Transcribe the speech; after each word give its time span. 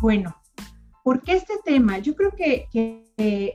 Bueno, 0.00 0.36
¿por 1.02 1.22
qué 1.22 1.32
este 1.32 1.54
tema? 1.64 1.98
Yo 1.98 2.14
creo 2.14 2.32
que, 2.36 2.68
que, 2.70 3.54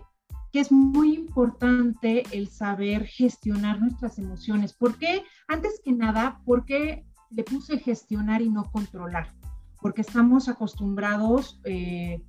es 0.53 0.71
muy 0.71 1.13
importante 1.13 2.23
el 2.31 2.49
saber 2.49 3.05
gestionar 3.05 3.79
nuestras 3.79 4.17
emociones. 4.17 4.73
¿Por 4.73 4.97
qué? 4.97 5.23
Antes 5.47 5.79
que 5.83 5.93
nada, 5.93 6.41
¿por 6.45 6.65
qué 6.65 7.05
le 7.29 7.43
puse 7.43 7.79
gestionar 7.79 8.41
y 8.41 8.49
no 8.49 8.69
controlar? 8.71 9.31
Porque 9.81 10.01
estamos 10.01 10.49
acostumbrados 10.49 11.61
eh, 11.63 12.21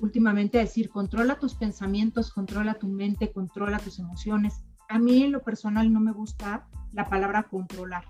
últimamente 0.00 0.58
a 0.58 0.62
decir, 0.62 0.88
controla 0.88 1.38
tus 1.38 1.54
pensamientos, 1.54 2.32
controla 2.32 2.74
tu 2.74 2.88
mente, 2.88 3.32
controla 3.32 3.78
tus 3.78 3.98
emociones. 3.98 4.64
A 4.88 4.98
mí 4.98 5.22
en 5.22 5.32
lo 5.32 5.42
personal 5.42 5.92
no 5.92 6.00
me 6.00 6.12
gusta 6.12 6.66
la 6.92 7.08
palabra 7.08 7.44
controlar. 7.44 8.04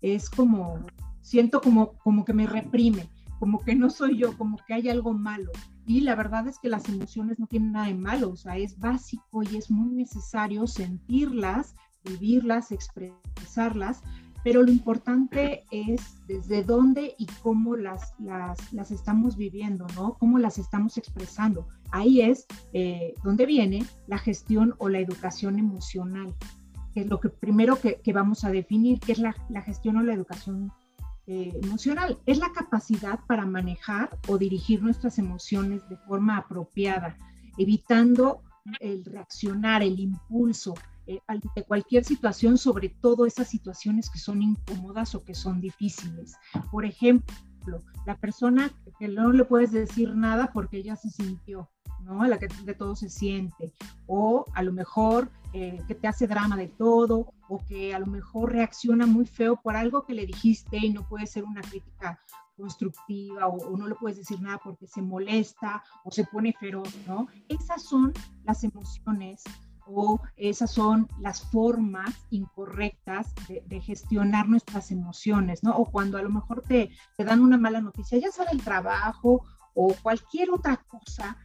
Es 0.00 0.30
como, 0.30 0.78
siento 1.22 1.60
como, 1.60 1.94
como 1.98 2.24
que 2.24 2.34
me 2.34 2.46
reprime 2.46 3.08
como 3.42 3.58
que 3.58 3.74
no 3.74 3.90
soy 3.90 4.18
yo, 4.18 4.38
como 4.38 4.56
que 4.68 4.72
hay 4.72 4.88
algo 4.88 5.14
malo. 5.14 5.50
Y 5.84 6.02
la 6.02 6.14
verdad 6.14 6.46
es 6.46 6.60
que 6.60 6.68
las 6.68 6.88
emociones 6.88 7.40
no 7.40 7.48
tienen 7.48 7.72
nada 7.72 7.86
de 7.86 7.94
malo, 7.94 8.30
o 8.30 8.36
sea, 8.36 8.56
es 8.56 8.78
básico 8.78 9.42
y 9.42 9.56
es 9.56 9.68
muy 9.68 9.92
necesario 9.92 10.68
sentirlas, 10.68 11.74
vivirlas, 12.04 12.70
expresarlas, 12.70 14.04
pero 14.44 14.62
lo 14.62 14.70
importante 14.70 15.64
es 15.72 16.24
desde 16.28 16.62
dónde 16.62 17.16
y 17.18 17.26
cómo 17.42 17.74
las, 17.74 18.14
las, 18.20 18.72
las 18.72 18.92
estamos 18.92 19.36
viviendo, 19.36 19.88
¿no? 19.96 20.14
Cómo 20.20 20.38
las 20.38 20.58
estamos 20.58 20.96
expresando. 20.96 21.66
Ahí 21.90 22.20
es 22.20 22.46
eh, 22.72 23.12
donde 23.24 23.44
viene 23.44 23.84
la 24.06 24.18
gestión 24.18 24.76
o 24.78 24.88
la 24.88 25.00
educación 25.00 25.58
emocional, 25.58 26.32
que 26.94 27.00
es 27.00 27.06
lo 27.08 27.18
que 27.18 27.28
primero 27.28 27.74
que, 27.80 28.00
que 28.04 28.12
vamos 28.12 28.44
a 28.44 28.52
definir, 28.52 29.00
que 29.00 29.10
es 29.10 29.18
la, 29.18 29.34
la 29.48 29.62
gestión 29.62 29.96
o 29.96 30.02
la 30.04 30.14
educación 30.14 30.72
eh, 31.26 31.52
emocional. 31.62 32.18
Es 32.26 32.38
la 32.38 32.52
capacidad 32.52 33.20
para 33.26 33.46
manejar 33.46 34.18
o 34.28 34.38
dirigir 34.38 34.82
nuestras 34.82 35.18
emociones 35.18 35.88
de 35.88 35.96
forma 35.96 36.36
apropiada, 36.36 37.16
evitando 37.58 38.42
el 38.80 39.04
reaccionar, 39.04 39.82
el 39.82 39.98
impulso 40.00 40.74
eh, 41.06 41.20
ante 41.26 41.64
cualquier 41.64 42.04
situación, 42.04 42.58
sobre 42.58 42.88
todo 42.88 43.26
esas 43.26 43.48
situaciones 43.48 44.08
que 44.08 44.18
son 44.18 44.42
incómodas 44.42 45.14
o 45.14 45.24
que 45.24 45.34
son 45.34 45.60
difíciles. 45.60 46.36
Por 46.70 46.84
ejemplo, 46.84 47.82
la 48.06 48.16
persona 48.16 48.70
que 48.98 49.08
no 49.08 49.32
le 49.32 49.44
puedes 49.44 49.72
decir 49.72 50.14
nada 50.14 50.50
porque 50.52 50.82
ya 50.82 50.96
se 50.96 51.10
sintió, 51.10 51.68
¿no? 52.02 52.24
La 52.24 52.38
que 52.38 52.48
de 52.64 52.74
todo 52.74 52.94
se 52.94 53.08
siente. 53.08 53.72
O 54.06 54.44
a 54.54 54.62
lo 54.62 54.72
mejor 54.72 55.30
eh, 55.52 55.82
que 55.86 55.94
te 55.94 56.08
hace 56.08 56.26
drama 56.26 56.56
de 56.56 56.68
todo, 56.68 57.32
o 57.48 57.58
que 57.66 57.94
a 57.94 57.98
lo 57.98 58.06
mejor 58.06 58.52
reacciona 58.52 59.06
muy 59.06 59.26
feo 59.26 59.56
por 59.56 59.76
algo 59.76 60.04
que 60.04 60.14
le 60.14 60.24
dijiste 60.24 60.78
y 60.78 60.90
no 60.90 61.06
puede 61.06 61.26
ser 61.26 61.44
una 61.44 61.60
crítica 61.60 62.18
constructiva 62.56 63.48
o, 63.48 63.76
no 63.76 63.88
le 63.88 63.94
puedes 63.94 64.18
decir 64.18 64.40
nada 64.40 64.58
porque 64.62 64.86
se 64.86 65.02
molesta 65.02 65.82
o 66.04 66.10
se 66.10 66.24
pone 66.24 66.54
feroz, 66.58 66.88
¿no? 67.06 67.28
Esas 67.48 67.82
son 67.82 68.12
las 68.44 68.64
emociones 68.64 69.42
o 69.86 70.20
esas 70.36 70.70
son 70.70 71.08
las 71.20 71.42
formas 71.50 72.14
incorrectas 72.30 73.34
de, 73.48 73.80
gestionar 73.80 74.48
nuestras 74.48 74.90
emociones, 74.90 75.62
¿no? 75.62 75.76
O 75.76 75.84
cuando 75.84 76.18
a 76.18 76.22
lo 76.22 76.30
mejor 76.30 76.62
te, 76.62 76.90
te 77.16 77.24
dan 77.24 77.40
una 77.40 77.58
mala 77.58 77.80
noticia, 77.80 78.18
ya 78.18 78.30
sea 78.30 78.46
del 78.46 78.62
trabajo 78.62 79.44
o 79.74 79.94
cualquier 80.02 80.50
otra 80.50 80.76
cosa 80.76 81.36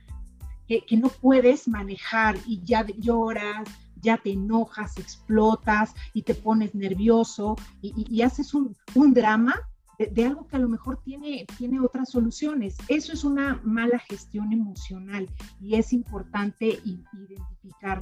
que, 0.68 0.82
que 0.86 0.98
no 0.98 1.10
puedes 1.10 1.68
manejar 1.68 2.38
y 2.46 2.62
ya 2.64 2.86
lloras, 2.86 3.68
ya 4.08 4.18
te 4.18 4.32
enojas, 4.32 4.98
explotas 4.98 5.94
y 6.14 6.22
te 6.22 6.34
pones 6.34 6.74
nervioso 6.74 7.58
y, 7.82 8.22
haces 8.22 8.54
un, 8.54 8.74
drama 9.14 9.54
de, 10.00 10.26
algo 10.26 10.48
que 10.48 10.56
a 10.56 10.60
lo 10.60 10.70
mejor 10.70 11.02
tiene, 11.04 11.46
tiene 11.58 11.82
otras 11.82 12.12
soluciones. 12.12 12.78
Eso 12.88 13.12
es 13.12 13.26
una 13.26 13.60
mala 13.66 14.00
gestión 14.00 14.54
emocional 14.54 15.28
y 15.60 15.76
es 15.76 15.92
importante 15.92 16.80
identificar, 16.86 18.00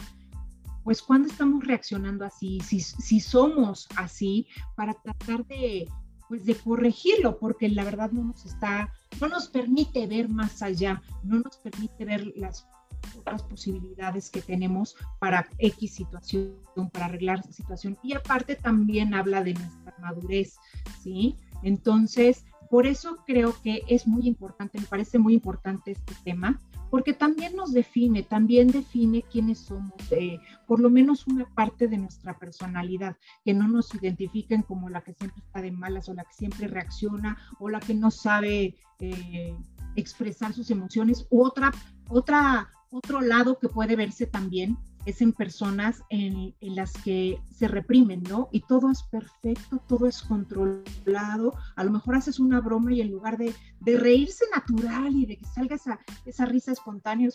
pues, 0.84 1.02
cuando 1.02 1.28
estamos 1.28 1.66
reaccionando 1.66 2.24
así, 2.24 2.60
si, 2.60 2.82
si 2.82 3.20
somos 3.20 3.88
así, 3.96 4.46
para 4.76 4.94
tratar 4.94 5.44
de, 5.48 5.90
pues, 6.30 6.46
de 6.46 6.54
corregirlo, 6.54 7.40
porque 7.40 7.68
la 7.68 7.84
verdad 7.84 8.12
no 8.12 8.26
nos 8.26 8.46
está, 8.46 8.94
no 9.20 9.28
nos 9.28 9.48
permite 9.48 10.06
ver 10.06 10.30
más 10.30 10.62
allá, 10.62 11.02
no 11.24 11.40
nos 11.40 11.58
permite 11.58 12.06
ver 12.06 12.32
las 12.36 12.68
otras 13.18 13.44
posibilidades 13.44 14.30
que 14.30 14.42
tenemos 14.42 14.96
para 15.20 15.48
X 15.58 15.94
situación, 15.94 16.56
para 16.92 17.06
arreglar 17.06 17.44
situación. 17.52 17.98
Y 18.04 18.14
aparte 18.14 18.56
también 18.56 19.14
habla 19.14 19.44
de 19.44 19.54
nuestra 19.54 19.96
madurez, 20.00 20.56
¿sí? 21.02 21.36
Entonces, 21.64 22.46
por 22.70 22.88
eso 22.88 23.18
creo 23.26 23.56
que 23.62 23.84
es 23.88 24.08
muy 24.08 24.28
importante, 24.28 24.80
me 24.80 24.88
parece 24.88 25.20
muy 25.20 25.34
importante 25.34 25.92
este 25.92 26.14
tema, 26.24 26.60
porque 26.90 27.14
también 27.14 27.56
nos 27.56 27.74
define, 27.74 28.24
también 28.24 28.68
define 28.70 29.24
quiénes 29.24 29.60
somos, 29.60 29.94
eh, 30.12 30.40
por 30.68 30.80
lo 30.80 30.90
menos 30.90 31.28
una 31.28 31.46
parte 31.54 31.88
de 31.88 31.98
nuestra 31.98 32.38
personalidad, 32.38 33.18
que 33.44 33.54
no 33.54 33.68
nos 33.68 33.94
identifiquen 33.96 34.62
como 34.62 34.90
la 34.90 35.02
que 35.02 35.14
siempre 35.14 35.42
está 35.46 35.62
de 35.62 35.72
malas 35.72 36.10
o 36.10 36.14
la 36.14 36.24
que 36.24 36.34
siempre 36.34 36.68
reacciona 36.68 37.38
o 37.60 37.70
la 37.70 37.80
que 37.80 37.94
no 37.94 38.12
sabe 38.12 38.76
eh, 39.00 39.58
expresar 39.96 40.54
sus 40.54 40.72
emociones, 40.72 41.28
u 41.30 41.44
otra, 41.44 41.72
otra 42.10 42.70
otro 42.96 43.22
lado 43.22 43.60
que 43.60 43.70
puede 43.70 43.96
verse 43.96 44.26
también 44.26 44.78
es 45.06 45.22
en 45.22 45.34
personas 45.34 46.04
en, 46.10 46.56
las 46.62 46.94
que 46.94 47.40
se 47.52 47.68
reprimen, 47.68 48.24
¿no? 48.24 48.50
Y 48.52 48.62
todo 48.62 48.90
es 48.90 49.04
perfecto, 49.04 49.80
todo 49.88 50.08
es 50.08 50.24
controlado. 50.24 51.54
A 51.76 51.84
lo 51.84 51.92
mejor 51.92 52.16
haces 52.16 52.40
una 52.40 52.60
broma 52.60 52.92
y 52.92 53.02
en 53.02 53.12
lugar 53.12 53.38
de, 53.38 53.54
reírse 53.86 54.46
natural 54.54 55.16
y 55.16 55.28
de 55.28 55.38
que 55.38 55.46
salga 55.46 55.76
esa, 55.76 56.00
esa 56.26 56.46
risa 56.46 56.72
espontánea, 56.72 57.30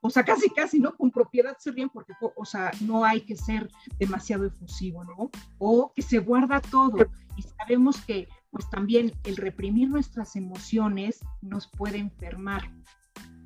o 0.00 0.10
sea, 0.10 0.24
casi, 0.24 0.48
casi, 0.50 0.78
¿no? 0.78 0.96
Con 0.96 1.10
propiedad 1.10 1.56
se 1.58 1.70
ríen 1.70 1.90
porque, 1.90 2.14
o 2.20 2.44
sea, 2.44 2.70
no 2.80 3.04
hay 3.04 3.22
que 3.22 3.36
ser 3.36 3.68
demasiado 3.98 4.46
efusivo, 4.46 5.04
¿no? 5.04 5.30
O 5.58 5.92
que 5.94 6.02
se 6.02 6.18
guarda 6.18 6.60
todo. 6.60 7.06
Y 7.36 7.42
sabemos 7.42 8.00
que, 8.00 8.28
pues 8.50 8.68
también 8.70 9.12
el 9.24 9.36
reprimir 9.36 9.90
nuestras 9.90 10.34
emociones 10.34 11.20
nos 11.42 11.66
puede 11.66 11.98
enfermar. 11.98 12.70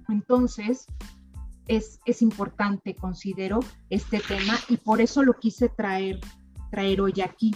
Entonces, 0.08 0.86
es, 1.68 2.22
importante, 2.22 2.94
considero, 2.94 3.60
este 3.90 4.20
tema 4.20 4.58
y 4.68 4.76
por 4.76 5.00
eso 5.00 5.22
lo 5.22 5.38
quise 5.38 5.68
traer, 5.68 6.20
traer 6.70 7.00
hoy 7.00 7.20
aquí, 7.20 7.54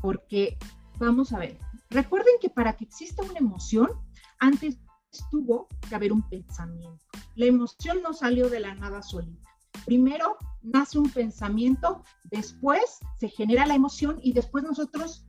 porque 0.00 0.58
vamos 0.98 1.32
a 1.32 1.38
ver, 1.38 1.58
recuerden 1.88 2.34
que 2.40 2.50
para 2.50 2.76
que 2.76 2.84
exista 2.84 3.22
una 3.22 3.38
emoción, 3.38 3.90
antes 4.38 4.78
tuvo 5.30 5.66
que 5.88 5.94
haber 5.94 6.12
un 6.12 6.22
pensamiento. 6.28 7.04
La 7.34 7.46
emoción 7.46 8.02
no 8.02 8.12
salió 8.12 8.48
de 8.48 8.60
la 8.60 8.74
nada 8.74 9.02
solita. 9.02 9.48
Primero 9.84 10.36
nace 10.62 10.98
un 10.98 11.10
pensamiento, 11.10 12.04
después 12.24 12.98
se 13.18 13.28
genera 13.28 13.66
la 13.66 13.74
emoción 13.74 14.20
y 14.22 14.32
después 14.32 14.62
nosotros 14.62 15.26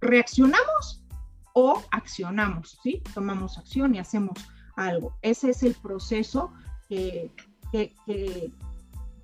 reaccionamos 0.00 1.04
o 1.52 1.82
accionamos, 1.90 2.78
¿sí? 2.82 3.02
Tomamos 3.12 3.58
acción 3.58 3.94
y 3.94 3.98
hacemos 3.98 4.38
algo. 4.78 5.14
Ese 5.22 5.50
es 5.50 5.62
el 5.62 5.74
proceso 5.74 6.52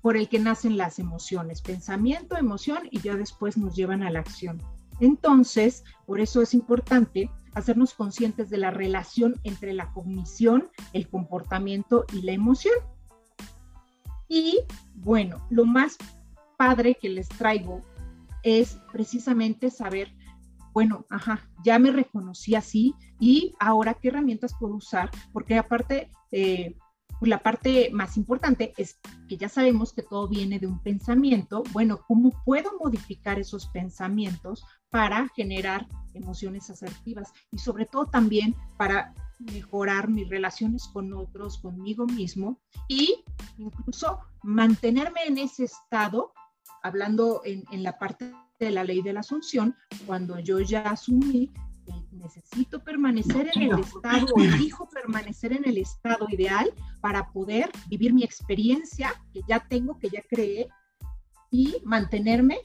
por 0.01 0.17
el 0.17 0.29
que 0.29 0.39
nacen 0.39 0.77
las 0.77 0.99
emociones, 0.99 1.61
pensamiento, 1.61 2.37
emoción 2.37 2.87
y 2.91 2.99
ya 2.99 3.15
después 3.15 3.57
nos 3.57 3.75
llevan 3.75 4.03
a 4.03 4.11
la 4.11 4.19
acción. 4.19 4.61
Entonces, 4.99 5.83
por 6.05 6.19
eso 6.19 6.41
es 6.41 6.53
importante 6.53 7.29
hacernos 7.53 7.93
conscientes 7.93 8.49
de 8.49 8.57
la 8.57 8.71
relación 8.71 9.35
entre 9.43 9.73
la 9.73 9.91
cognición, 9.93 10.69
el 10.93 11.09
comportamiento 11.09 12.05
y 12.13 12.21
la 12.21 12.33
emoción. 12.33 12.75
Y 14.27 14.59
bueno, 14.93 15.45
lo 15.49 15.65
más 15.65 15.97
padre 16.57 16.95
que 16.95 17.09
les 17.09 17.29
traigo 17.29 17.81
es 18.43 18.77
precisamente 18.91 19.71
saber 19.71 20.13
bueno, 20.75 21.05
ajá, 21.09 21.49
ya 21.63 21.79
me 21.79 21.89
reconocí 21.89 22.53
así 22.53 22.93
y 23.17 23.55
ahora 23.61 23.93
qué 23.93 24.09
herramientas 24.09 24.53
puedo 24.59 24.75
usar, 24.75 25.09
porque 25.31 25.57
aparte, 25.57 26.11
eh, 26.33 26.75
pues 27.17 27.29
la 27.29 27.41
parte 27.41 27.89
más 27.93 28.17
importante 28.17 28.73
es 28.75 28.99
que 29.29 29.37
ya 29.37 29.47
sabemos 29.47 29.93
que 29.93 30.03
todo 30.03 30.27
viene 30.27 30.59
de 30.59 30.67
un 30.67 30.83
pensamiento, 30.83 31.63
bueno, 31.71 32.01
¿cómo 32.05 32.31
puedo 32.43 32.77
modificar 32.77 33.39
esos 33.39 33.67
pensamientos 33.67 34.65
para 34.89 35.29
generar 35.29 35.87
emociones 36.13 36.69
asertivas 36.69 37.31
y 37.51 37.57
sobre 37.57 37.85
todo 37.85 38.07
también 38.07 38.53
para 38.77 39.13
mejorar 39.39 40.09
mis 40.09 40.27
relaciones 40.27 40.89
con 40.91 41.13
otros, 41.13 41.57
conmigo 41.57 42.05
mismo 42.05 42.59
y 42.89 43.23
incluso 43.57 44.19
mantenerme 44.43 45.21
en 45.25 45.37
ese 45.37 45.63
estado, 45.63 46.33
hablando 46.83 47.43
en, 47.45 47.63
en 47.71 47.81
la 47.81 47.97
parte 47.97 48.33
de 48.59 48.71
la 48.71 48.83
ley 48.83 49.01
de 49.01 49.13
la 49.13 49.19
asunción, 49.21 49.75
cuando 50.05 50.39
yo 50.39 50.59
ya 50.59 50.81
asumí 50.81 51.51
que 51.85 51.93
necesito 52.11 52.83
permanecer 52.83 53.51
en 53.53 53.63
el 53.63 53.79
estado 53.79 54.25
o 54.35 54.41
elijo 54.41 54.89
permanecer 54.89 55.53
en 55.53 55.67
el 55.67 55.77
estado 55.77 56.25
ideal 56.29 56.73
para 56.99 57.31
poder 57.31 57.69
vivir 57.87 58.13
mi 58.13 58.23
experiencia 58.23 59.13
que 59.31 59.41
ya 59.47 59.59
tengo, 59.59 59.99
que 59.99 60.09
ya 60.09 60.21
creé 60.27 60.67
y 61.51 61.75
mantenerme 61.83 62.57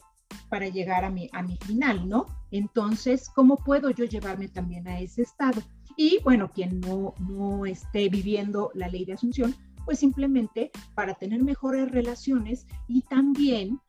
para 0.48 0.68
llegar 0.68 1.04
a 1.04 1.10
mi, 1.10 1.28
a 1.32 1.42
mi 1.42 1.56
final, 1.58 2.08
¿no? 2.08 2.26
Entonces, 2.50 3.28
¿cómo 3.34 3.56
puedo 3.56 3.90
yo 3.90 4.04
llevarme 4.04 4.48
también 4.48 4.88
a 4.88 5.00
ese 5.00 5.22
estado? 5.22 5.62
Y 5.96 6.18
bueno, 6.22 6.50
quien 6.50 6.80
no, 6.80 7.14
no 7.18 7.66
esté 7.66 8.08
viviendo 8.08 8.70
la 8.74 8.88
ley 8.88 9.04
de 9.04 9.12
asunción, 9.14 9.54
pues 9.84 9.98
simplemente 9.98 10.70
para 10.94 11.14
tener 11.14 11.42
mejores 11.42 11.90
relaciones 11.90 12.66
y 12.88 13.02
también 13.02 13.80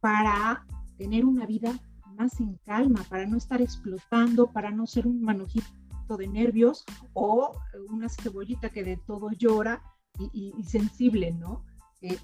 para 0.00 0.66
tener 1.00 1.24
una 1.24 1.46
vida 1.46 1.72
más 2.18 2.38
en 2.40 2.58
calma, 2.66 3.02
para 3.08 3.24
no 3.26 3.38
estar 3.38 3.62
explotando, 3.62 4.52
para 4.52 4.70
no 4.70 4.86
ser 4.86 5.06
un 5.06 5.22
manojito 5.22 5.64
de 6.18 6.28
nervios 6.28 6.84
o 7.14 7.56
una 7.88 8.10
cebollita 8.10 8.68
que 8.68 8.84
de 8.84 8.98
todo 8.98 9.30
llora 9.30 9.82
y, 10.34 10.52
sensible, 10.62 11.32
¿no? 11.32 11.64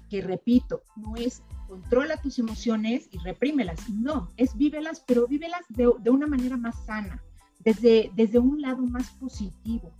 que 0.09 0.21
repito, 0.21 0.83
no 0.95 1.15
es 1.15 1.41
controla 1.67 2.21
tus 2.21 2.37
emociones 2.37 3.09
y 3.11 3.17
reprímelas, 3.17 3.89
no, 3.89 4.29
es 4.37 4.55
vívelas, 4.55 5.03
pero 5.07 5.27
vívelas 5.27 5.61
de, 5.69 5.91
de 5.99 6.09
una 6.11 6.27
manera 6.27 6.55
más 6.55 6.85
sana, 6.85 7.23
desde, 7.59 8.11
desde 8.15 8.37
un 8.37 8.61
lado 8.61 8.83
más 8.85 9.09
positivo. 9.19 9.91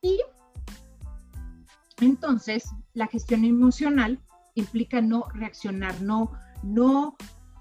Y 0.00 0.20
entonces, 2.00 2.70
la 2.94 3.06
gestión 3.08 3.44
emocional 3.44 4.18
implica 4.54 5.02
no 5.02 5.26
reaccionar, 5.34 6.00
no, 6.00 6.32
no, 6.62 7.16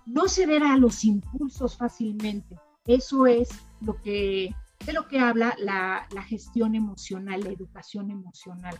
no 0.06 0.28
ceder 0.28 0.64
a 0.64 0.78
los 0.78 1.04
impulsos 1.04 1.78
fácilmente. 1.78 2.58
Eso 2.86 3.26
es 3.26 3.50
lo 3.82 4.02
que, 4.02 4.54
de 4.86 4.94
lo 4.94 5.08
que 5.08 5.20
habla 5.20 5.56
la, 5.58 6.08
la 6.12 6.24
gestión 6.24 6.76
emocional, 6.76 7.42
la 7.42 7.52
educación 7.52 8.12
emocional. 8.12 8.78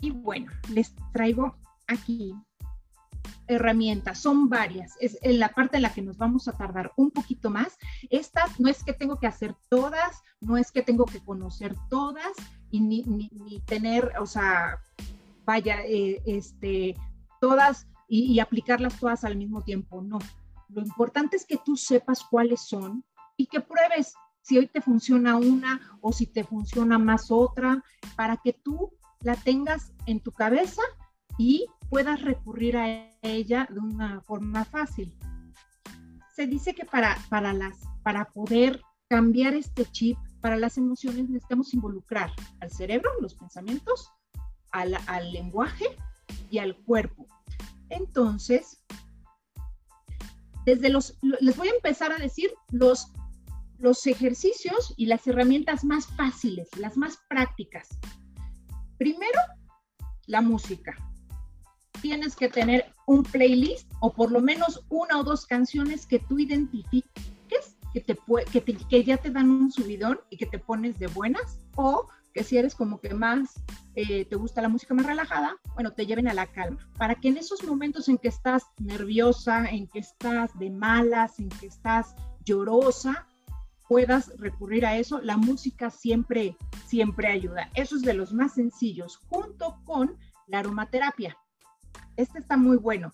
Y 0.00 0.10
bueno, 0.10 0.52
les 0.70 0.94
traigo 1.12 1.56
aquí 1.86 2.34
herramientas, 3.46 4.18
son 4.18 4.48
varias. 4.48 4.94
Es 5.00 5.18
en 5.22 5.38
la 5.38 5.48
parte 5.50 5.76
en 5.76 5.82
la 5.82 5.92
que 5.92 6.02
nos 6.02 6.16
vamos 6.16 6.48
a 6.48 6.52
tardar 6.52 6.92
un 6.96 7.10
poquito 7.10 7.50
más. 7.50 7.76
Estas 8.10 8.58
no 8.58 8.68
es 8.68 8.82
que 8.82 8.92
tengo 8.92 9.18
que 9.18 9.26
hacer 9.26 9.54
todas, 9.68 10.22
no 10.40 10.56
es 10.56 10.70
que 10.72 10.82
tengo 10.82 11.04
que 11.04 11.20
conocer 11.20 11.74
todas 11.90 12.32
y 12.70 12.80
ni, 12.80 13.02
ni, 13.02 13.60
tener, 13.66 14.12
o 14.18 14.26
sea, 14.26 14.80
vaya, 15.44 15.82
eh, 15.84 16.22
este, 16.26 16.96
todas 17.40 17.86
y, 18.08 18.38
aplicarlas 18.40 18.98
todas 18.98 19.24
al 19.24 19.36
mismo 19.36 19.62
tiempo. 19.62 20.02
No. 20.02 20.18
Lo 20.68 20.82
importante 20.82 21.36
es 21.36 21.44
que 21.44 21.58
tú 21.64 21.76
sepas 21.76 22.24
cuáles 22.24 22.62
son 22.62 23.04
y 23.36 23.46
que 23.46 23.60
pruebes 23.60 24.14
si 24.42 24.58
hoy 24.58 24.66
te 24.66 24.80
funciona 24.80 25.36
una 25.36 25.98
o 26.02 26.12
si 26.12 26.26
te 26.26 26.44
funciona 26.44 26.98
más 26.98 27.30
otra, 27.30 27.82
para 28.14 28.36
que 28.36 28.52
tú 28.52 28.92
la 29.20 29.36
tengas 29.36 29.92
en 30.06 30.20
tu 30.20 30.32
cabeza 30.32 30.82
y 31.38 31.66
puedas 31.88 32.20
recurrir 32.20 32.76
a 32.76 33.10
ella 33.22 33.66
de 33.70 33.80
una 33.80 34.20
forma 34.20 34.64
fácil. 34.64 35.16
Se 36.34 36.46
dice 36.46 36.74
que 36.74 36.84
para, 36.84 37.16
para, 37.30 37.54
las, 37.54 37.78
para 38.02 38.26
poder 38.26 38.82
cambiar 39.08 39.54
este 39.54 39.86
chip, 39.86 40.18
para 40.40 40.56
las 40.56 40.76
emociones 40.76 41.28
necesitamos 41.30 41.72
involucrar 41.72 42.30
al 42.60 42.70
cerebro, 42.70 43.10
los 43.20 43.34
pensamientos, 43.34 44.12
al, 44.72 44.94
al 45.06 45.32
lenguaje 45.32 45.86
y 46.50 46.58
al 46.58 46.76
cuerpo. 46.76 47.26
Entonces, 47.94 48.84
desde 50.64 50.88
los, 50.88 51.16
les 51.22 51.56
voy 51.56 51.68
a 51.68 51.74
empezar 51.74 52.12
a 52.12 52.16
decir 52.16 52.52
los, 52.70 53.12
los 53.78 54.06
ejercicios 54.06 54.94
y 54.96 55.06
las 55.06 55.26
herramientas 55.26 55.84
más 55.84 56.06
fáciles, 56.06 56.68
las 56.78 56.96
más 56.96 57.18
prácticas. 57.28 57.88
Primero, 58.98 59.40
la 60.26 60.40
música 60.40 60.96
tienes 62.00 62.36
que 62.36 62.48
tener 62.48 62.92
un 63.06 63.22
playlist 63.22 63.90
o 64.00 64.12
por 64.12 64.30
lo 64.30 64.40
menos 64.40 64.84
una 64.88 65.20
o 65.20 65.24
dos 65.24 65.46
canciones 65.46 66.06
que 66.06 66.18
tú 66.18 66.38
identifiques 66.38 67.04
que, 67.94 68.00
te, 68.00 68.18
que, 68.52 68.62
que 68.62 69.04
ya 69.04 69.16
te 69.16 69.30
dan 69.30 69.48
un 69.48 69.70
subidón 69.70 70.20
y 70.28 70.36
que 70.36 70.46
te 70.46 70.58
pones 70.58 70.98
de 70.98 71.06
buenas 71.06 71.60
o 71.76 72.08
que 72.34 72.44
si 72.44 72.58
eres 72.58 72.74
como 72.74 73.00
que 73.00 73.14
más, 73.14 73.54
eh, 73.94 74.24
te 74.24 74.36
gusta 74.36 74.60
la 74.60 74.68
música 74.68 74.92
más 74.92 75.06
relajada, 75.06 75.56
bueno, 75.74 75.92
te 75.92 76.04
lleven 76.04 76.28
a 76.28 76.34
la 76.34 76.46
calma, 76.46 76.78
para 76.98 77.14
que 77.14 77.28
en 77.28 77.38
esos 77.38 77.62
momentos 77.64 78.08
en 78.08 78.18
que 78.18 78.28
estás 78.28 78.64
nerviosa, 78.78 79.66
en 79.70 79.86
que 79.86 80.00
estás 80.00 80.50
de 80.58 80.70
malas, 80.70 81.38
en 81.38 81.48
que 81.48 81.66
estás 81.66 82.14
llorosa, 82.44 83.26
puedas 83.88 84.36
recurrir 84.38 84.84
a 84.84 84.96
eso. 84.96 85.20
La 85.20 85.36
música 85.36 85.90
siempre, 85.90 86.56
siempre 86.86 87.28
ayuda. 87.28 87.70
Eso 87.74 87.96
es 87.96 88.02
de 88.02 88.14
los 88.14 88.32
más 88.34 88.54
sencillos, 88.54 89.16
junto 89.28 89.80
con 89.84 90.16
la 90.48 90.58
aromaterapia 90.58 91.38
este 92.16 92.38
está 92.38 92.56
muy 92.56 92.76
bueno. 92.76 93.12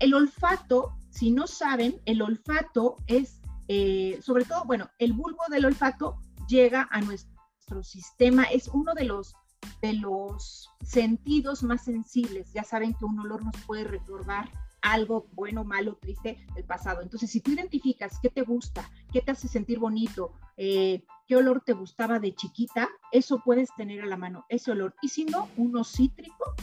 El 0.00 0.14
olfato, 0.14 0.96
si 1.10 1.30
no 1.30 1.46
saben, 1.46 2.00
el 2.04 2.22
olfato 2.22 2.96
es, 3.06 3.40
eh, 3.68 4.18
sobre 4.22 4.44
todo, 4.44 4.64
bueno, 4.64 4.88
el 4.98 5.12
bulbo 5.12 5.42
del 5.50 5.64
olfato 5.64 6.20
llega 6.48 6.88
a 6.90 7.00
nuestro 7.00 7.37
sistema, 7.82 8.44
es 8.44 8.68
uno 8.68 8.94
de 8.94 9.04
los, 9.04 9.34
de 9.82 9.94
los 9.94 10.70
sentidos 10.82 11.62
más 11.62 11.84
sensibles. 11.84 12.52
Ya 12.52 12.64
saben 12.64 12.94
que 12.94 13.04
un 13.04 13.18
olor 13.20 13.44
nos 13.44 13.56
puede 13.66 13.84
recordar 13.84 14.50
algo 14.82 15.26
bueno, 15.32 15.64
malo, 15.64 15.96
triste 15.96 16.46
del 16.54 16.64
pasado. 16.64 17.02
Entonces, 17.02 17.30
si 17.30 17.40
tú 17.40 17.50
identificas 17.50 18.18
qué 18.20 18.30
te 18.30 18.42
gusta, 18.42 18.88
qué 19.12 19.20
te 19.20 19.32
hace 19.32 19.48
sentir 19.48 19.78
bonito, 19.78 20.32
eh, 20.56 21.04
qué 21.26 21.36
olor 21.36 21.62
te 21.64 21.72
gustaba 21.72 22.18
de 22.18 22.34
chiquita, 22.34 22.88
eso 23.12 23.42
puedes 23.44 23.74
tener 23.76 24.02
a 24.02 24.06
la 24.06 24.16
mano, 24.16 24.44
ese 24.48 24.70
olor. 24.70 24.94
Y 25.02 25.08
si 25.08 25.24
no, 25.24 25.48
uno 25.56 25.84
cítrico 25.84 26.54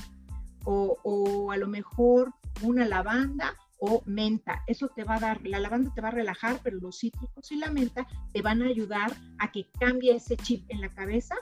o, 0.65 1.51
a 1.51 1.57
lo 1.57 1.67
mejor 1.67 2.33
una 2.63 2.85
lavanda 2.85 3.55
o 3.79 4.01
menta. 4.05 4.63
Eso 4.67 4.89
te 4.89 5.03
va 5.03 5.15
a 5.15 5.19
dar, 5.19 5.45
la 5.45 5.59
lavanda 5.59 5.93
te 5.93 6.01
va 6.01 6.09
a 6.09 6.11
relajar, 6.11 6.59
pero 6.63 6.77
los 6.79 6.99
cítricos 6.99 7.51
y 7.51 7.57
la 7.57 7.71
menta 7.71 8.07
te 8.33 8.41
van 8.41 8.61
a 8.61 8.67
ayudar 8.67 9.15
a 9.39 9.51
que 9.51 9.67
cambie 9.79 10.15
ese 10.15 10.37
chip 10.37 10.65
en 10.69 10.81
la 10.81 10.89
cabeza, 10.89 11.35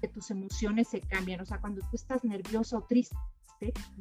que 0.00 0.08
tus 0.08 0.30
emociones 0.30 0.88
se 0.88 1.00
cambien. 1.00 1.40
O 1.40 1.46
sea, 1.46 1.60
cuando 1.60 1.80
tú 1.82 1.96
estás 1.96 2.24
nerviosa 2.24 2.78
o 2.78 2.82
triste, 2.82 3.16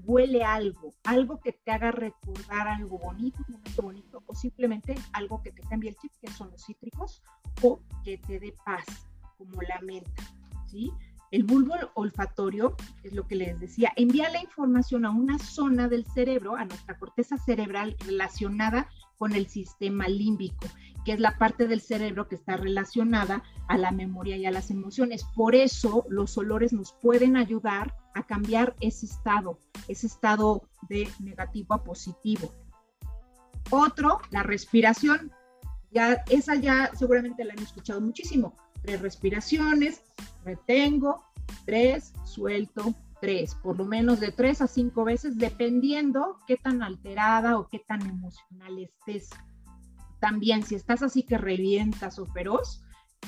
huele 0.05 0.43
algo, 0.43 0.93
algo 1.03 1.39
que 1.41 1.51
te 1.51 1.71
haga 1.71 1.91
recordar 1.91 2.67
algo 2.67 2.97
bonito, 2.97 3.39
un 3.47 3.55
momento 3.55 3.81
bonito, 3.81 4.23
o 4.25 4.35
simplemente 4.35 4.95
algo 5.13 5.41
que 5.41 5.51
te 5.51 5.61
cambie 5.63 5.89
el 5.89 5.97
chip, 5.97 6.11
que 6.21 6.31
son 6.31 6.49
los 6.51 6.65
cítricos, 6.65 7.21
o 7.61 7.81
que 8.03 8.17
te 8.17 8.39
dé 8.39 8.53
paz, 8.65 8.85
como 9.37 9.61
la 9.61 9.79
menta, 9.81 10.23
¿sí? 10.67 10.91
El 11.31 11.43
bulbo 11.43 11.75
olfatorio, 11.93 12.75
es 13.03 13.13
lo 13.13 13.27
que 13.27 13.35
les 13.35 13.59
decía, 13.59 13.93
envía 13.95 14.29
la 14.29 14.41
información 14.41 15.05
a 15.05 15.11
una 15.11 15.37
zona 15.37 15.87
del 15.87 16.05
cerebro, 16.05 16.55
a 16.55 16.65
nuestra 16.65 16.97
corteza 16.97 17.37
cerebral 17.37 17.95
relacionada 18.05 18.89
con 19.17 19.33
el 19.33 19.47
sistema 19.47 20.07
límbico, 20.07 20.65
que 21.05 21.11
es 21.13 21.19
la 21.19 21.37
parte 21.37 21.67
del 21.67 21.81
cerebro 21.81 22.27
que 22.27 22.35
está 22.35 22.57
relacionada 22.57 23.43
a 23.67 23.77
la 23.77 23.91
memoria 23.91 24.37
y 24.37 24.45
a 24.45 24.51
las 24.51 24.71
emociones. 24.71 25.23
Por 25.35 25.53
eso 25.55 26.05
los 26.09 26.37
olores 26.37 26.73
nos 26.73 26.93
pueden 26.93 27.37
ayudar 27.37 27.95
a 28.15 28.25
cambiar 28.25 28.75
ese 28.79 29.05
estado, 29.05 29.59
ese 29.87 30.07
estado 30.07 30.63
de 30.87 31.07
negativo 31.19 31.75
a 31.75 31.83
positivo. 31.83 32.51
Otro, 33.69 34.19
la 34.31 34.43
respiración. 34.43 35.31
Ya, 35.91 36.23
esa 36.29 36.55
ya 36.55 36.91
seguramente 36.95 37.43
la 37.43 37.53
han 37.53 37.59
escuchado 37.59 37.99
muchísimo. 38.01 38.55
Tres 38.81 39.01
respiraciones, 39.01 40.01
retengo, 40.43 41.23
tres, 41.65 42.13
suelto, 42.25 42.95
tres, 43.19 43.55
por 43.55 43.77
lo 43.77 43.85
menos 43.85 44.19
de 44.19 44.31
tres 44.31 44.61
a 44.61 44.67
cinco 44.67 45.03
veces, 45.03 45.37
dependiendo 45.37 46.39
qué 46.47 46.57
tan 46.57 46.81
alterada 46.81 47.57
o 47.57 47.67
qué 47.67 47.79
tan 47.79 48.01
emocional 48.01 48.79
estés. 48.79 49.29
También, 50.19 50.63
si 50.63 50.75
estás 50.75 51.01
así 51.01 51.23
que 51.23 51.37
revientas 51.37 52.19
o 52.19 52.25
feroz, 52.25 52.81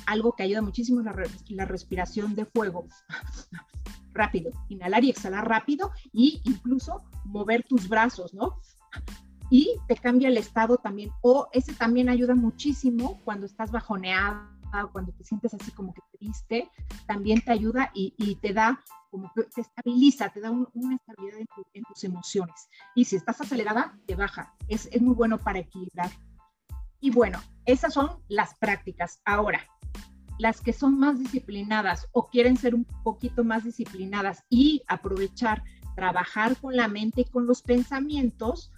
algo 0.05 0.34
que 0.34 0.43
ayuda 0.43 0.62
muchísimo 0.62 1.01
es 1.01 1.05
la, 1.50 1.65
respiración 1.65 2.36
de 2.36 2.46
fuego. 2.46 2.88
rápido, 4.13 4.51
inhalar 4.67 5.05
y 5.05 5.10
exhalar 5.10 5.48
rápido 5.48 5.91
y 6.12 6.41
incluso 6.43 7.01
mover 7.24 7.63
tus 7.63 7.88
brazos, 7.88 8.34
¿no? 8.34 8.60
Y 9.50 9.77
te 9.88 9.96
cambia 9.96 10.27
el 10.27 10.38
estado 10.38 10.77
también, 10.77 11.12
o 11.22 11.48
ese 11.53 11.74
también 11.74 12.10
ayuda 12.10 12.36
muchísimo 12.36 13.22
cuando 13.24 13.46
estás 13.46 13.72
bajoneado 13.72 14.60
cuando 14.91 15.11
te 15.13 15.23
sientes 15.23 15.53
así 15.53 15.71
como 15.71 15.93
que 15.93 16.01
triste, 16.17 16.69
también 17.07 17.41
te 17.41 17.51
ayuda 17.51 17.91
y, 17.93 18.35
te 18.41 18.53
da 18.53 18.79
como 19.09 19.31
que 19.33 19.43
te 19.43 19.61
estabiliza, 19.61 20.29
te 20.29 20.39
da 20.39 20.51
una 20.51 20.95
estabilidad 20.95 21.39
en, 21.73 21.83
tus 21.83 22.03
emociones. 22.03 22.69
Y 22.95 23.05
si 23.05 23.17
estás 23.17 23.41
acelerada, 23.41 23.97
te 24.05 24.15
baja. 24.15 24.53
Es, 24.67 24.87
es 24.91 25.01
muy 25.01 25.13
bueno 25.13 25.37
para 25.37 25.59
equilibrar. 25.59 26.09
Y 26.99 27.11
bueno, 27.11 27.39
esas 27.65 27.93
son 27.93 28.09
las 28.29 28.55
prácticas. 28.55 29.21
Ahora, 29.25 29.67
las 30.37 30.61
que 30.61 30.73
son 30.73 30.97
más 30.97 31.19
disciplinadas 31.19 32.07
o 32.13 32.27
quieren 32.27 32.57
ser 32.57 32.73
un 32.73 32.85
poquito 33.03 33.43
más 33.43 33.63
disciplinadas 33.63 34.43
y 34.49 34.81
aprovechar, 34.87 35.63
trabajar 35.95 36.55
con 36.57 36.75
la 36.75 36.87
mente 36.87 37.21
y 37.21 37.25
con 37.25 37.45
los 37.45 37.61
pensamientos, 37.61 38.71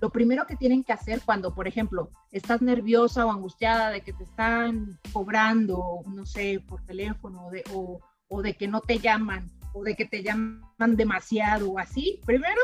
lo 0.00 0.10
primero 0.10 0.46
que 0.46 0.56
tienen 0.56 0.84
que 0.84 0.92
hacer 0.92 1.20
cuando, 1.24 1.54
por 1.54 1.66
ejemplo, 1.68 2.10
estás 2.30 2.62
nerviosa 2.62 3.26
o 3.26 3.30
angustiada 3.30 3.90
de 3.90 4.02
que 4.02 4.12
te 4.12 4.24
están 4.24 4.98
cobrando, 5.12 6.02
no 6.06 6.26
sé, 6.26 6.62
por 6.66 6.84
teléfono 6.84 7.50
de, 7.50 7.64
o, 7.72 8.00
o 8.28 8.42
de 8.42 8.54
que 8.54 8.68
no 8.68 8.80
te 8.80 8.98
llaman 8.98 9.50
o 9.72 9.82
de 9.82 9.94
que 9.94 10.06
te 10.06 10.22
llaman 10.22 10.96
demasiado 10.96 11.70
o 11.70 11.78
así, 11.78 12.20
primero 12.24 12.60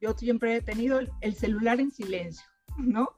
yo 0.00 0.14
siempre 0.14 0.56
he 0.56 0.62
tenido 0.62 1.00
el 1.20 1.34
celular 1.34 1.80
en 1.80 1.90
silencio, 1.90 2.46
¿no? 2.78 3.10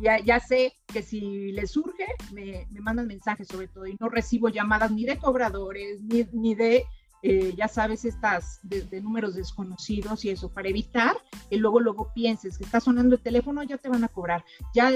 Ya, 0.00 0.18
ya 0.18 0.40
sé 0.40 0.74
que 0.92 1.02
si 1.02 1.52
les 1.52 1.70
surge, 1.70 2.04
me, 2.32 2.66
me, 2.70 2.80
mandan 2.80 3.06
mensajes 3.06 3.48
sobre 3.48 3.68
todo 3.68 3.86
y 3.86 3.96
no 3.98 4.10
recibo 4.10 4.50
llamadas 4.50 4.90
ni 4.90 5.06
de 5.06 5.16
cobradores, 5.16 6.02
ni, 6.02 6.26
ni 6.32 6.54
de, 6.54 6.84
eh, 7.28 7.54
ya 7.56 7.66
sabes, 7.66 8.04
estas 8.04 8.60
de, 8.62 9.00
números 9.00 9.34
desconocidos 9.34 10.24
y 10.24 10.30
eso, 10.30 10.48
para 10.48 10.68
evitar 10.68 11.16
que 11.50 11.56
luego, 11.56 11.80
luego 11.80 12.12
pienses 12.14 12.56
que 12.56 12.62
está 12.62 12.78
sonando 12.78 13.16
el 13.16 13.20
teléfono, 13.20 13.64
ya 13.64 13.78
te 13.78 13.88
van 13.88 14.04
a 14.04 14.08
cobrar, 14.08 14.44
ya 14.72 14.92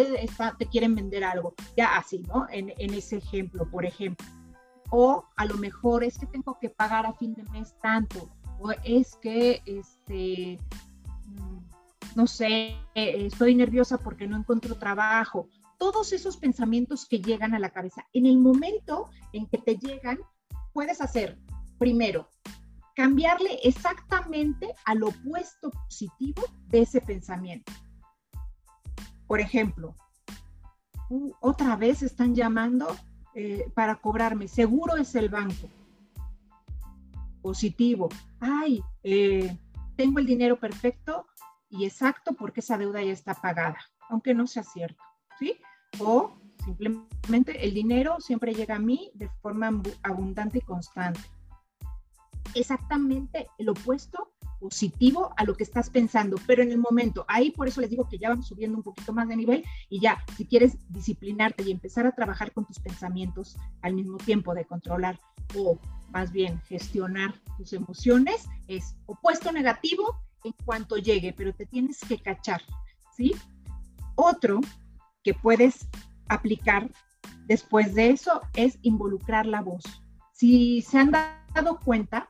te 0.56 0.66
quieren 0.66 0.94
vender 0.94 1.24
algo, 1.24 1.54
ya 1.76 1.96
así, 1.96 2.20
¿no? 2.28 2.46
En, 2.48 2.72
en 2.78 2.94
ese 2.94 3.16
ejemplo, 3.16 3.68
por 3.68 3.84
ejemplo. 3.84 4.24
O 4.90 5.24
a 5.34 5.44
lo 5.44 5.56
mejor 5.56 6.04
es 6.04 6.18
que 6.18 6.26
tengo 6.26 6.56
que 6.60 6.70
pagar 6.70 7.04
a 7.04 7.14
fin 7.14 7.34
de 7.34 7.42
mes 7.50 7.74
tanto, 7.82 8.30
o 8.60 8.70
es 8.84 9.16
que, 9.16 9.60
este, 9.66 10.60
no 12.14 12.28
sé, 12.28 12.76
estoy 12.94 13.56
nerviosa 13.56 13.98
porque 13.98 14.28
no 14.28 14.36
encuentro 14.36 14.76
trabajo. 14.76 15.48
Todos 15.78 16.12
esos 16.12 16.36
pensamientos 16.36 17.06
que 17.06 17.18
llegan 17.18 17.54
a 17.54 17.58
la 17.58 17.70
cabeza, 17.70 18.06
en 18.12 18.26
el 18.26 18.38
momento 18.38 19.10
en 19.32 19.48
que 19.48 19.58
te 19.58 19.74
llegan, 19.78 20.20
puedes 20.72 21.00
hacer, 21.00 21.36
primero, 21.80 22.28
cambiarle 22.94 23.58
exactamente 23.64 24.74
al 24.84 25.02
opuesto 25.02 25.70
positivo 25.70 26.42
de 26.68 26.82
ese 26.82 27.00
pensamiento. 27.00 27.72
Por 29.26 29.40
ejemplo, 29.40 29.96
otra 31.40 31.74
vez 31.76 32.02
están 32.02 32.34
llamando 32.34 32.94
eh, 33.34 33.64
para 33.74 33.96
cobrarme, 33.96 34.46
seguro 34.46 34.96
es 34.96 35.14
el 35.14 35.30
banco. 35.30 35.70
Positivo, 37.40 38.10
ay, 38.40 38.82
eh, 39.02 39.56
tengo 39.96 40.18
el 40.18 40.26
dinero 40.26 40.60
perfecto, 40.60 41.26
y 41.70 41.86
exacto 41.86 42.34
porque 42.34 42.60
esa 42.60 42.76
deuda 42.76 43.02
ya 43.02 43.12
está 43.12 43.32
pagada, 43.32 43.78
aunque 44.10 44.34
no 44.34 44.46
sea 44.46 44.64
cierto, 44.64 45.02
¿sí? 45.38 45.56
O 45.98 46.36
simplemente 46.62 47.64
el 47.64 47.72
dinero 47.72 48.20
siempre 48.20 48.52
llega 48.52 48.76
a 48.76 48.80
mí 48.80 49.10
de 49.14 49.30
forma 49.40 49.70
abundante 50.02 50.58
y 50.58 50.62
constante. 50.62 51.20
Exactamente 52.54 53.48
el 53.58 53.68
opuesto 53.68 54.32
positivo 54.60 55.32
a 55.36 55.44
lo 55.44 55.56
que 55.56 55.64
estás 55.64 55.88
pensando, 55.88 56.36
pero 56.46 56.62
en 56.62 56.70
el 56.70 56.78
momento, 56.78 57.24
ahí 57.28 57.50
por 57.50 57.66
eso 57.66 57.80
les 57.80 57.90
digo 57.90 58.08
que 58.08 58.18
ya 58.18 58.28
vamos 58.28 58.46
subiendo 58.46 58.76
un 58.76 58.82
poquito 58.82 59.12
más 59.12 59.26
de 59.26 59.36
nivel 59.36 59.64
y 59.88 60.00
ya, 60.00 60.22
si 60.36 60.44
quieres 60.44 60.76
disciplinarte 60.90 61.62
y 61.62 61.70
empezar 61.70 62.06
a 62.06 62.14
trabajar 62.14 62.52
con 62.52 62.66
tus 62.66 62.78
pensamientos 62.78 63.56
al 63.80 63.94
mismo 63.94 64.18
tiempo 64.18 64.54
de 64.54 64.66
controlar 64.66 65.18
o 65.56 65.78
más 66.10 66.30
bien 66.30 66.60
gestionar 66.68 67.34
tus 67.56 67.72
emociones, 67.72 68.46
es 68.68 68.96
opuesto 69.06 69.50
negativo 69.50 70.20
en 70.44 70.52
cuanto 70.64 70.96
llegue, 70.96 71.32
pero 71.32 71.54
te 71.54 71.66
tienes 71.66 71.98
que 72.00 72.18
cachar, 72.18 72.62
¿sí? 73.16 73.34
Otro 74.14 74.60
que 75.22 75.34
puedes 75.34 75.88
aplicar 76.28 76.90
después 77.46 77.94
de 77.94 78.10
eso 78.10 78.42
es 78.54 78.78
involucrar 78.82 79.46
la 79.46 79.62
voz. 79.62 79.82
Si 80.32 80.82
se 80.82 80.98
han 80.98 81.10
dado 81.10 81.80
cuenta, 81.80 82.28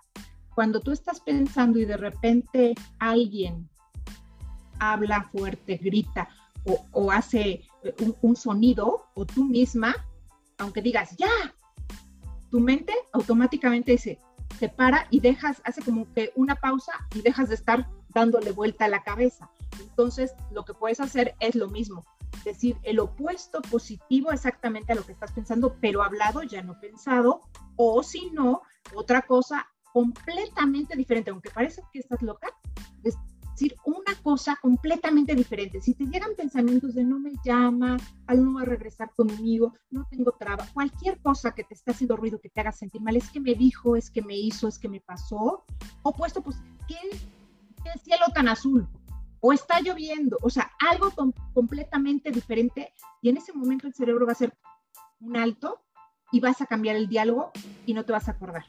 cuando 0.54 0.80
tú 0.80 0.92
estás 0.92 1.20
pensando 1.20 1.78
y 1.78 1.84
de 1.84 1.96
repente 1.96 2.74
alguien 2.98 3.68
habla 4.78 5.22
fuerte, 5.24 5.76
grita 5.76 6.28
o, 6.92 7.10
hace 7.10 7.62
un, 8.00 8.16
un, 8.20 8.36
sonido, 8.36 9.06
o 9.14 9.24
tú 9.24 9.44
misma, 9.44 9.94
aunque 10.58 10.82
digas, 10.82 11.16
ya, 11.16 11.54
tu 12.50 12.60
mente 12.60 12.92
automáticamente 13.12 13.92
dice, 13.92 14.18
se 14.58 14.68
para 14.68 15.06
y 15.10 15.20
dejas, 15.20 15.62
hace 15.64 15.82
como 15.82 16.12
que 16.12 16.32
una 16.36 16.56
pausa 16.56 16.92
y 17.14 17.22
dejas 17.22 17.48
de 17.48 17.54
estar 17.54 17.88
dándole 18.10 18.52
vuelta 18.52 18.84
a 18.84 18.88
la 18.88 19.02
cabeza. 19.02 19.50
Entonces, 19.80 20.34
lo 20.50 20.64
que 20.64 20.74
puedes 20.74 21.00
hacer 21.00 21.34
es 21.40 21.54
lo 21.54 21.68
mismo, 21.68 22.04
decir 22.44 22.76
el 22.82 22.98
opuesto 22.98 23.62
positivo 23.62 24.32
exactamente 24.32 24.92
a 24.92 24.96
lo 24.96 25.04
que 25.04 25.12
estás 25.12 25.32
pensando, 25.32 25.76
pero 25.80 26.02
hablado, 26.02 26.42
ya 26.42 26.62
no 26.62 26.78
pensado, 26.80 27.40
o 27.76 28.02
si 28.02 28.30
no, 28.32 28.62
otra 28.94 29.22
cosa 29.22 29.66
completamente 29.92 30.96
diferente, 30.96 31.30
aunque 31.30 31.50
parece 31.50 31.82
que 31.92 32.00
estás 32.00 32.22
loca, 32.22 32.48
decir 33.02 33.76
una 33.84 34.14
cosa 34.22 34.56
completamente 34.60 35.34
diferente. 35.34 35.80
Si 35.80 35.94
te 35.94 36.06
llegan 36.06 36.30
pensamientos 36.36 36.94
de 36.94 37.04
no 37.04 37.18
me 37.18 37.32
llama, 37.44 37.96
al 38.26 38.44
no 38.44 38.54
va 38.54 38.62
a 38.62 38.64
regresar 38.64 39.10
conmigo, 39.14 39.74
no 39.90 40.06
tengo 40.10 40.32
trabajo, 40.32 40.70
cualquier 40.72 41.20
cosa 41.20 41.52
que 41.52 41.64
te 41.64 41.74
esté 41.74 41.90
haciendo 41.90 42.16
ruido, 42.16 42.40
que 42.40 42.48
te 42.48 42.60
haga 42.60 42.72
sentir 42.72 43.00
mal, 43.00 43.16
es 43.16 43.30
que 43.30 43.40
me 43.40 43.54
dijo, 43.54 43.96
es 43.96 44.10
que 44.10 44.22
me 44.22 44.36
hizo, 44.36 44.68
es 44.68 44.78
que 44.78 44.88
me 44.88 45.00
pasó, 45.00 45.64
opuesto, 46.02 46.42
pues, 46.42 46.56
¿qué 46.88 46.96
el 47.84 48.00
cielo 48.00 48.26
tan 48.34 48.48
azul 48.48 48.86
o 49.40 49.52
está 49.52 49.80
lloviendo, 49.80 50.36
o 50.42 50.50
sea, 50.50 50.70
algo 50.78 51.12
completamente 51.54 52.30
diferente 52.30 52.92
y 53.22 53.30
en 53.30 53.38
ese 53.38 53.52
momento 53.52 53.86
el 53.86 53.94
cerebro 53.94 54.26
va 54.26 54.32
a 54.32 54.34
hacer 54.34 54.54
un 55.20 55.36
alto 55.36 55.80
y 56.30 56.40
vas 56.40 56.60
a 56.60 56.66
cambiar 56.66 56.96
el 56.96 57.08
diálogo 57.08 57.50
y 57.86 57.94
no 57.94 58.04
te 58.04 58.12
vas 58.12 58.28
a 58.28 58.32
acordar. 58.32 58.64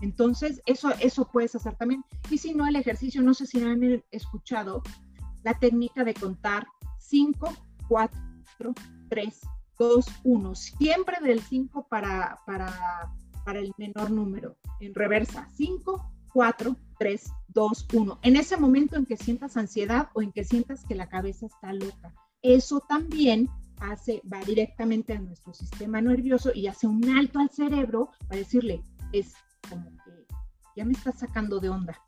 Entonces, 0.00 0.62
eso, 0.66 0.90
eso 1.00 1.28
puedes 1.30 1.54
hacer 1.54 1.74
también. 1.76 2.04
Y 2.30 2.38
si 2.38 2.54
no, 2.54 2.66
el 2.66 2.76
ejercicio, 2.76 3.22
no 3.22 3.34
sé 3.34 3.46
si 3.46 3.62
han 3.62 4.02
escuchado 4.10 4.82
la 5.42 5.58
técnica 5.58 6.04
de 6.04 6.14
contar 6.14 6.66
5, 6.98 7.52
4, 7.88 8.74
3, 9.08 9.40
2, 9.78 10.06
1, 10.24 10.54
siempre 10.54 11.16
del 11.22 11.40
5 11.40 11.86
para, 11.88 12.40
para, 12.46 13.12
para 13.44 13.60
el 13.60 13.72
menor 13.78 14.10
número, 14.10 14.56
en 14.80 14.94
reversa, 14.94 15.48
5, 15.54 16.12
4, 16.32 16.76
3, 16.98 17.32
2, 17.48 17.86
1. 17.92 18.18
En 18.22 18.36
ese 18.36 18.56
momento 18.56 18.96
en 18.96 19.06
que 19.06 19.16
sientas 19.16 19.56
ansiedad 19.56 20.08
o 20.14 20.22
en 20.22 20.32
que 20.32 20.44
sientas 20.44 20.84
que 20.84 20.94
la 20.94 21.08
cabeza 21.08 21.46
está 21.46 21.72
loca. 21.72 22.14
Eso 22.42 22.80
también 22.80 23.48
hace, 23.80 24.22
va 24.32 24.40
directamente 24.40 25.12
a 25.12 25.20
nuestro 25.20 25.54
sistema 25.54 26.00
nervioso 26.00 26.50
y 26.54 26.66
hace 26.66 26.86
un 26.86 27.08
alto 27.16 27.38
al 27.38 27.50
cerebro 27.50 28.10
para 28.28 28.38
decirle, 28.38 28.82
es 29.12 29.34
como 29.68 29.90
que 30.04 30.26
ya 30.76 30.84
me 30.84 30.92
estás 30.92 31.18
sacando 31.18 31.60
de 31.60 31.68
onda. 31.68 32.00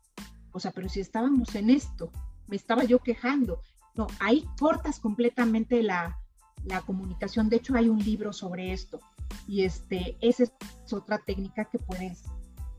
O 0.51 0.59
sea, 0.59 0.71
pero 0.71 0.89
si 0.89 0.99
estábamos 0.99 1.55
en 1.55 1.69
esto, 1.69 2.11
me 2.47 2.55
estaba 2.55 2.83
yo 2.83 2.99
quejando. 2.99 3.61
No, 3.95 4.07
ahí 4.19 4.45
cortas 4.59 4.99
completamente 4.99 5.83
la, 5.83 6.17
la 6.65 6.81
comunicación. 6.81 7.49
De 7.49 7.57
hecho, 7.57 7.75
hay 7.75 7.89
un 7.89 7.99
libro 7.99 8.33
sobre 8.33 8.73
esto. 8.73 8.99
Y 9.47 9.63
este, 9.63 10.17
esa 10.21 10.43
es 10.43 10.53
otra 10.93 11.17
técnica 11.19 11.65
que 11.65 11.79
puedes, 11.79 12.23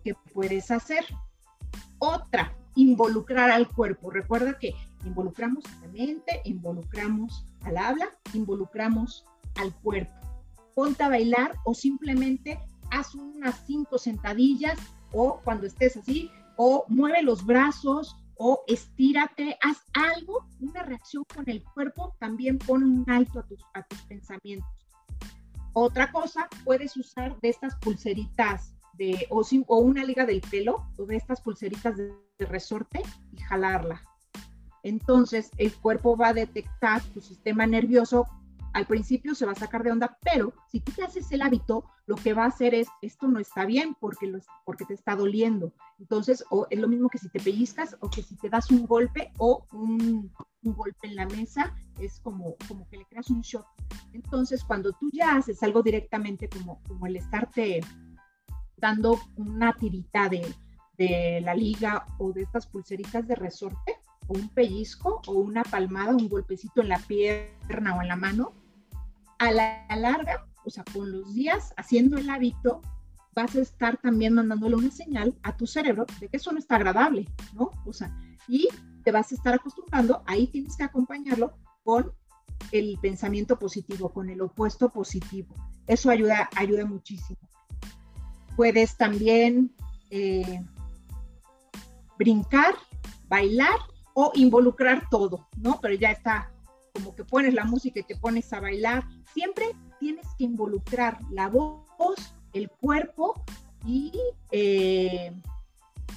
que 0.04 0.14
puedes 0.32 0.70
hacer. 0.70 1.04
Otra, 1.98 2.54
involucrar 2.74 3.50
al 3.50 3.68
cuerpo. 3.68 4.10
Recuerda 4.10 4.58
que 4.58 4.74
involucramos 5.04 5.64
a 5.66 5.86
la 5.86 5.92
mente, 5.92 6.40
involucramos 6.44 7.44
al 7.62 7.76
habla, 7.76 8.08
involucramos 8.34 9.24
al 9.56 9.74
cuerpo. 9.74 10.12
Ponte 10.74 11.02
a 11.02 11.08
bailar 11.08 11.54
o 11.64 11.74
simplemente 11.74 12.58
haz 12.92 13.14
unas 13.14 13.64
cinco 13.66 13.98
sentadillas 13.98 14.78
o 15.12 15.40
cuando 15.44 15.66
estés 15.66 15.96
así, 15.96 16.30
o 16.56 16.84
mueve 16.88 17.22
los 17.22 17.44
brazos 17.44 18.16
o 18.36 18.64
estírate, 18.66 19.56
haz 19.62 19.84
algo, 19.92 20.46
una 20.60 20.82
reacción 20.82 21.24
con 21.32 21.48
el 21.48 21.62
cuerpo, 21.62 22.16
también 22.18 22.58
pone 22.58 22.84
un 22.84 23.04
alto 23.08 23.38
a 23.38 23.82
tus, 23.82 24.02
pensamientos. 24.08 24.68
Otra 25.74 26.10
cosa, 26.10 26.48
puedes 26.64 26.96
usar 26.96 27.38
de 27.40 27.48
estas 27.48 27.76
pulseritas 27.76 28.74
de, 28.94 29.26
o, 29.30 29.42
o 29.68 29.78
una 29.78 30.04
liga 30.04 30.26
del 30.26 30.40
pelo, 30.40 30.88
o 30.98 31.06
de 31.06 31.16
estas 31.16 31.40
pulseritas 31.40 31.96
de, 31.96 32.12
resorte 32.40 33.00
y 33.30 33.36
jalarla. 33.42 34.02
Entonces 34.82 35.52
el 35.58 35.72
cuerpo 35.72 36.16
va 36.16 36.28
a 36.28 36.34
detectar 36.34 37.00
tu 37.14 37.20
sistema 37.20 37.66
nervioso. 37.68 38.26
Al 38.72 38.86
principio 38.86 39.34
se 39.34 39.44
va 39.44 39.52
a 39.52 39.56
sacar 39.56 39.82
de 39.82 39.92
onda, 39.92 40.18
pero 40.22 40.54
si 40.70 40.80
tú 40.80 40.92
te 40.92 41.04
haces 41.04 41.30
el 41.32 41.42
hábito, 41.42 41.84
lo 42.06 42.16
que 42.16 42.32
va 42.32 42.44
a 42.44 42.48
hacer 42.48 42.74
es, 42.74 42.88
esto 43.02 43.28
no 43.28 43.38
está 43.38 43.66
bien 43.66 43.94
porque, 44.00 44.32
porque 44.64 44.84
te 44.84 44.94
está 44.94 45.14
doliendo. 45.14 45.72
Entonces, 45.98 46.44
o 46.50 46.66
es 46.70 46.80
lo 46.80 46.88
mismo 46.88 47.08
que 47.08 47.18
si 47.18 47.28
te 47.28 47.40
pellizcas 47.40 47.96
o 48.00 48.10
que 48.10 48.22
si 48.22 48.34
te 48.36 48.48
das 48.48 48.70
un 48.70 48.86
golpe 48.86 49.32
o 49.38 49.66
un, 49.72 50.32
un 50.62 50.74
golpe 50.74 51.08
en 51.08 51.16
la 51.16 51.26
mesa, 51.26 51.74
es 51.98 52.18
como, 52.20 52.56
como 52.66 52.88
que 52.88 52.96
le 52.96 53.06
creas 53.06 53.30
un 53.30 53.42
shock. 53.42 53.66
Entonces, 54.12 54.64
cuando 54.64 54.92
tú 54.92 55.10
ya 55.12 55.36
haces 55.36 55.62
algo 55.62 55.82
directamente 55.82 56.48
como, 56.48 56.82
como 56.88 57.06
el 57.06 57.16
estarte 57.16 57.80
dando 58.76 59.18
una 59.36 59.72
tirita 59.74 60.28
de, 60.28 60.54
de 60.96 61.40
la 61.42 61.54
liga 61.54 62.06
o 62.18 62.32
de 62.32 62.42
estas 62.42 62.66
pulseritas 62.66 63.26
de 63.28 63.34
resorte, 63.34 63.96
o 64.28 64.34
un 64.34 64.48
pellizco, 64.48 65.20
o 65.26 65.32
una 65.32 65.62
palmada, 65.62 66.14
un 66.14 66.28
golpecito 66.28 66.80
en 66.80 66.88
la 66.88 66.98
pierna 66.98 67.96
o 67.96 68.02
en 68.02 68.08
la 68.08 68.16
mano, 68.16 68.54
a 69.42 69.52
la 69.52 69.96
larga, 69.96 70.46
o 70.64 70.70
sea, 70.70 70.84
con 70.92 71.10
los 71.10 71.34
días 71.34 71.74
haciendo 71.76 72.16
el 72.16 72.30
hábito, 72.30 72.80
vas 73.34 73.56
a 73.56 73.60
estar 73.60 73.96
también 73.96 74.34
mandándole 74.34 74.76
una 74.76 74.90
señal 74.90 75.34
a 75.42 75.56
tu 75.56 75.66
cerebro 75.66 76.06
de 76.20 76.28
que 76.28 76.36
eso 76.36 76.52
no 76.52 76.58
está 76.58 76.76
agradable, 76.76 77.26
¿no? 77.54 77.70
O 77.84 77.92
sea, 77.92 78.14
y 78.46 78.68
te 79.04 79.10
vas 79.10 79.32
a 79.32 79.34
estar 79.34 79.54
acostumbrando, 79.54 80.22
ahí 80.26 80.46
tienes 80.46 80.76
que 80.76 80.84
acompañarlo 80.84 81.54
con 81.82 82.12
el 82.70 82.98
pensamiento 83.00 83.58
positivo, 83.58 84.10
con 84.10 84.30
el 84.30 84.40
opuesto 84.40 84.90
positivo. 84.90 85.54
Eso 85.86 86.10
ayuda, 86.10 86.48
ayuda 86.56 86.84
muchísimo. 86.86 87.40
Puedes 88.56 88.96
también 88.96 89.74
eh, 90.10 90.62
brincar, 92.16 92.74
bailar 93.28 93.78
o 94.14 94.30
involucrar 94.34 95.08
todo, 95.10 95.48
¿no? 95.56 95.80
Pero 95.80 95.94
ya 95.94 96.12
está 96.12 96.51
como 96.92 97.14
que 97.14 97.24
pones 97.24 97.54
la 97.54 97.64
música 97.64 98.00
y 98.00 98.04
te 98.04 98.16
pones 98.16 98.52
a 98.52 98.60
bailar. 98.60 99.04
Siempre 99.32 99.66
tienes 99.98 100.26
que 100.38 100.44
involucrar 100.44 101.18
la 101.30 101.48
voz, 101.48 102.34
el 102.52 102.68
cuerpo 102.70 103.42
y 103.86 104.12
eh, 104.50 105.32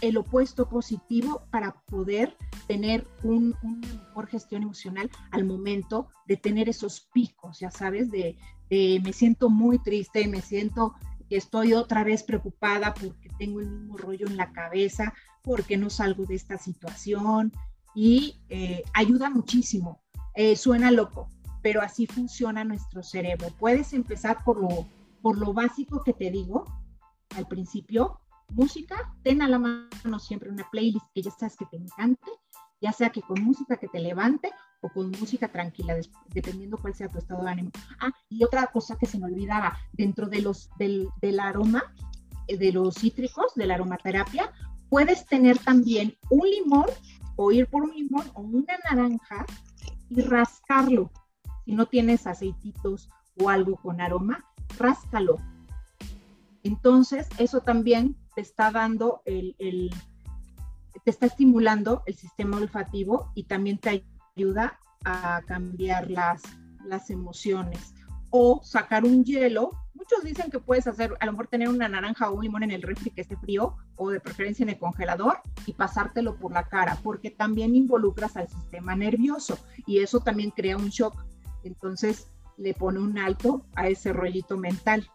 el 0.01 0.17
opuesto 0.17 0.67
positivo 0.67 1.43
para 1.51 1.73
poder 1.85 2.35
tener 2.67 3.07
una 3.23 3.57
mejor 3.61 4.27
gestión 4.27 4.63
emocional 4.63 5.09
al 5.31 5.45
momento 5.45 6.09
de 6.27 6.37
tener 6.37 6.69
esos 6.69 7.01
picos, 7.13 7.59
ya 7.59 7.71
sabes, 7.71 8.11
de, 8.11 8.37
me 8.69 9.13
siento 9.13 9.49
muy 9.49 9.79
triste, 9.79 10.27
me 10.27 10.41
siento 10.41 10.95
que 11.29 11.37
estoy 11.37 11.73
otra 11.73 12.03
vez 12.03 12.23
preocupada 12.23 12.93
porque 12.93 13.29
tengo 13.39 13.59
el 13.61 13.69
mismo 13.69 13.97
rollo 13.97 14.27
en 14.27 14.37
la 14.37 14.51
cabeza, 14.51 15.13
porque 15.41 15.77
no 15.77 15.89
salgo 15.89 16.25
de 16.25 16.35
esta 16.35 16.57
situación 16.57 17.51
y 17.95 18.41
eh, 18.49 18.83
ayuda 18.93 19.29
muchísimo. 19.29 20.04
Eh, 20.35 20.55
suena 20.55 20.91
loco, 20.91 21.29
pero 21.61 21.81
así 21.81 22.07
funciona 22.07 22.63
nuestro 22.63 23.01
cerebro. 23.03 23.47
Puedes 23.57 23.93
empezar 23.93 24.43
por 24.43 24.59
lo, 24.59 24.85
por 25.21 25.37
lo 25.37 25.53
básico 25.53 26.03
que 26.03 26.13
te 26.13 26.29
digo 26.29 26.65
al 27.35 27.47
principio, 27.47 28.19
música, 28.49 29.13
ten 29.23 29.41
a 29.41 29.47
la 29.47 29.59
mano 29.59 30.19
siempre 30.19 30.49
una 30.49 30.69
playlist 30.69 31.05
que 31.13 31.21
ya 31.21 31.31
sabes 31.31 31.55
que 31.55 31.65
te 31.65 31.77
encante, 31.77 32.31
ya 32.81 32.91
sea 32.91 33.09
que 33.09 33.21
con 33.21 33.41
música 33.43 33.77
que 33.77 33.87
te 33.87 33.99
levante 33.99 34.51
o 34.81 34.89
con 34.89 35.09
música 35.11 35.47
tranquila, 35.47 35.95
dependiendo 36.33 36.77
cuál 36.77 36.93
sea 36.93 37.07
tu 37.07 37.17
estado 37.17 37.43
de 37.43 37.49
ánimo. 37.49 37.71
Ah, 37.99 38.11
y 38.29 38.43
otra 38.43 38.67
cosa 38.67 38.97
que 38.97 39.05
se 39.05 39.17
me 39.17 39.25
olvidaba, 39.25 39.77
dentro 39.93 40.27
de 40.27 40.41
los, 40.41 40.69
del, 40.77 41.09
del 41.21 41.39
aroma, 41.39 41.83
eh, 42.47 42.57
de 42.57 42.71
los 42.71 42.95
cítricos, 42.95 43.55
de 43.55 43.65
la 43.65 43.75
aromaterapia, 43.75 44.51
puedes 44.89 45.25
tener 45.25 45.57
también 45.57 46.15
un 46.29 46.47
limón 46.47 46.85
o 47.35 47.51
ir 47.51 47.67
por 47.67 47.83
un 47.83 47.95
limón 47.95 48.25
o 48.33 48.41
una 48.41 48.77
naranja 48.89 49.45
y 50.15 50.21
rascarlo. 50.21 51.11
Si 51.65 51.73
no 51.73 51.87
tienes 51.87 52.27
aceititos 52.27 53.09
o 53.39 53.49
algo 53.49 53.75
con 53.77 54.01
aroma, 54.01 54.45
ráscalo. 54.77 55.37
Entonces, 56.63 57.27
eso 57.37 57.61
también 57.61 58.15
te 58.35 58.41
está 58.41 58.71
dando 58.71 59.21
el, 59.25 59.55
el 59.59 59.91
te 61.03 61.11
está 61.11 61.25
estimulando 61.27 62.03
el 62.05 62.15
sistema 62.15 62.57
olfativo 62.57 63.31
y 63.35 63.43
también 63.43 63.77
te 63.77 64.03
ayuda 64.35 64.79
a 65.03 65.41
cambiar 65.45 66.09
las, 66.09 66.41
las 66.83 67.09
emociones. 67.09 67.94
O 68.37 68.59
sacar 68.61 69.05
un 69.05 69.23
hielo. 69.23 69.69
Muchos 69.93 70.21
dicen 70.21 70.51
que 70.51 70.59
puedes 70.59 70.85
hacer, 70.87 71.13
a 71.21 71.25
lo 71.25 71.31
mejor 71.31 71.47
tener 71.47 71.69
una 71.69 71.87
naranja 71.87 72.29
o 72.29 72.35
un 72.35 72.43
limón 72.43 72.63
en 72.63 72.71
el 72.71 72.81
refri 72.81 73.09
que 73.11 73.21
esté 73.21 73.37
frío 73.37 73.77
o 73.95 74.09
de 74.09 74.19
preferencia 74.19 74.63
en 74.63 74.71
el 74.71 74.77
congelador 74.77 75.37
y 75.65 75.71
pasártelo 75.71 76.35
por 76.35 76.51
la 76.51 76.67
cara, 76.67 76.99
porque 77.01 77.31
también 77.31 77.75
involucras 77.75 78.35
al 78.35 78.49
sistema 78.49 78.93
nervioso 78.93 79.57
y 79.87 79.99
eso 79.99 80.19
también 80.19 80.51
crea 80.51 80.75
un 80.75 80.89
shock. 80.89 81.15
Entonces 81.63 82.27
le 82.57 82.73
pone 82.73 82.99
un 82.99 83.17
alto 83.17 83.65
a 83.73 83.87
ese 83.87 84.11
rollito 84.11 84.57
mental. 84.57 85.09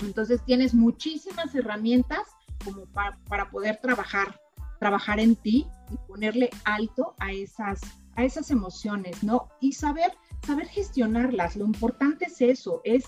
Entonces 0.00 0.44
tienes 0.44 0.74
muchísimas 0.74 1.54
herramientas 1.54 2.26
como 2.64 2.86
para, 2.86 3.16
para 3.28 3.48
poder 3.48 3.78
trabajar, 3.80 4.40
trabajar 4.80 5.20
en 5.20 5.36
ti 5.36 5.68
y 5.92 5.96
ponerle 6.08 6.50
alto 6.64 7.14
a 7.20 7.30
esas 7.30 7.80
a 8.16 8.24
esas 8.24 8.50
emociones, 8.50 9.22
¿no? 9.22 9.48
Y 9.60 9.72
saber, 9.72 10.12
saber 10.44 10.68
gestionarlas. 10.68 11.56
Lo 11.56 11.64
importante 11.64 12.26
es 12.26 12.40
eso, 12.40 12.80
es 12.84 13.04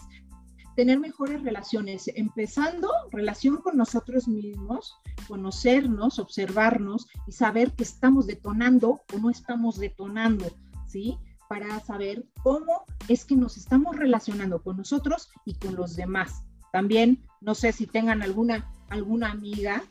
tener 0.76 1.00
mejores 1.00 1.42
relaciones, 1.42 2.10
empezando 2.14 2.90
relación 3.10 3.56
con 3.56 3.78
nosotros 3.78 4.28
mismos, 4.28 4.94
conocernos, 5.26 6.18
observarnos 6.18 7.08
y 7.26 7.32
saber 7.32 7.72
que 7.72 7.82
estamos 7.82 8.26
detonando 8.26 9.00
o 9.12 9.18
no 9.18 9.30
estamos 9.30 9.78
detonando, 9.78 10.44
¿sí? 10.86 11.18
Para 11.48 11.80
saber 11.80 12.26
cómo 12.42 12.84
es 13.08 13.24
que 13.24 13.36
nos 13.36 13.56
estamos 13.56 13.96
relacionando 13.96 14.62
con 14.62 14.76
nosotros 14.76 15.30
y 15.46 15.54
con 15.54 15.76
los 15.76 15.96
demás. 15.96 16.42
También, 16.72 17.26
no 17.40 17.54
sé 17.54 17.72
si 17.72 17.86
tengan 17.86 18.20
alguna, 18.22 18.70
alguna 18.90 19.30
amiga 19.30 19.82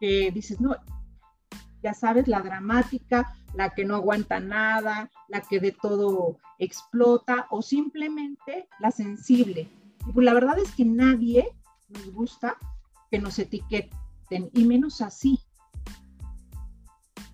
que 0.00 0.30
dices, 0.32 0.60
no, 0.60 0.76
ya 1.84 1.92
sabes, 1.92 2.26
la 2.28 2.40
dramática, 2.40 3.36
la 3.52 3.74
que 3.74 3.84
no 3.84 3.94
aguanta 3.94 4.40
nada, 4.40 5.10
la 5.28 5.42
que 5.42 5.60
de 5.60 5.70
todo 5.70 6.38
explota 6.58 7.46
o 7.50 7.60
simplemente 7.60 8.68
la 8.80 8.90
sensible. 8.90 9.68
Y 10.08 10.12
pues 10.12 10.24
la 10.24 10.32
verdad 10.32 10.58
es 10.58 10.72
que 10.72 10.86
nadie 10.86 11.46
nos 11.90 12.10
gusta 12.10 12.56
que 13.10 13.18
nos 13.18 13.38
etiqueten 13.38 14.50
y 14.54 14.64
menos 14.64 15.02
así. 15.02 15.38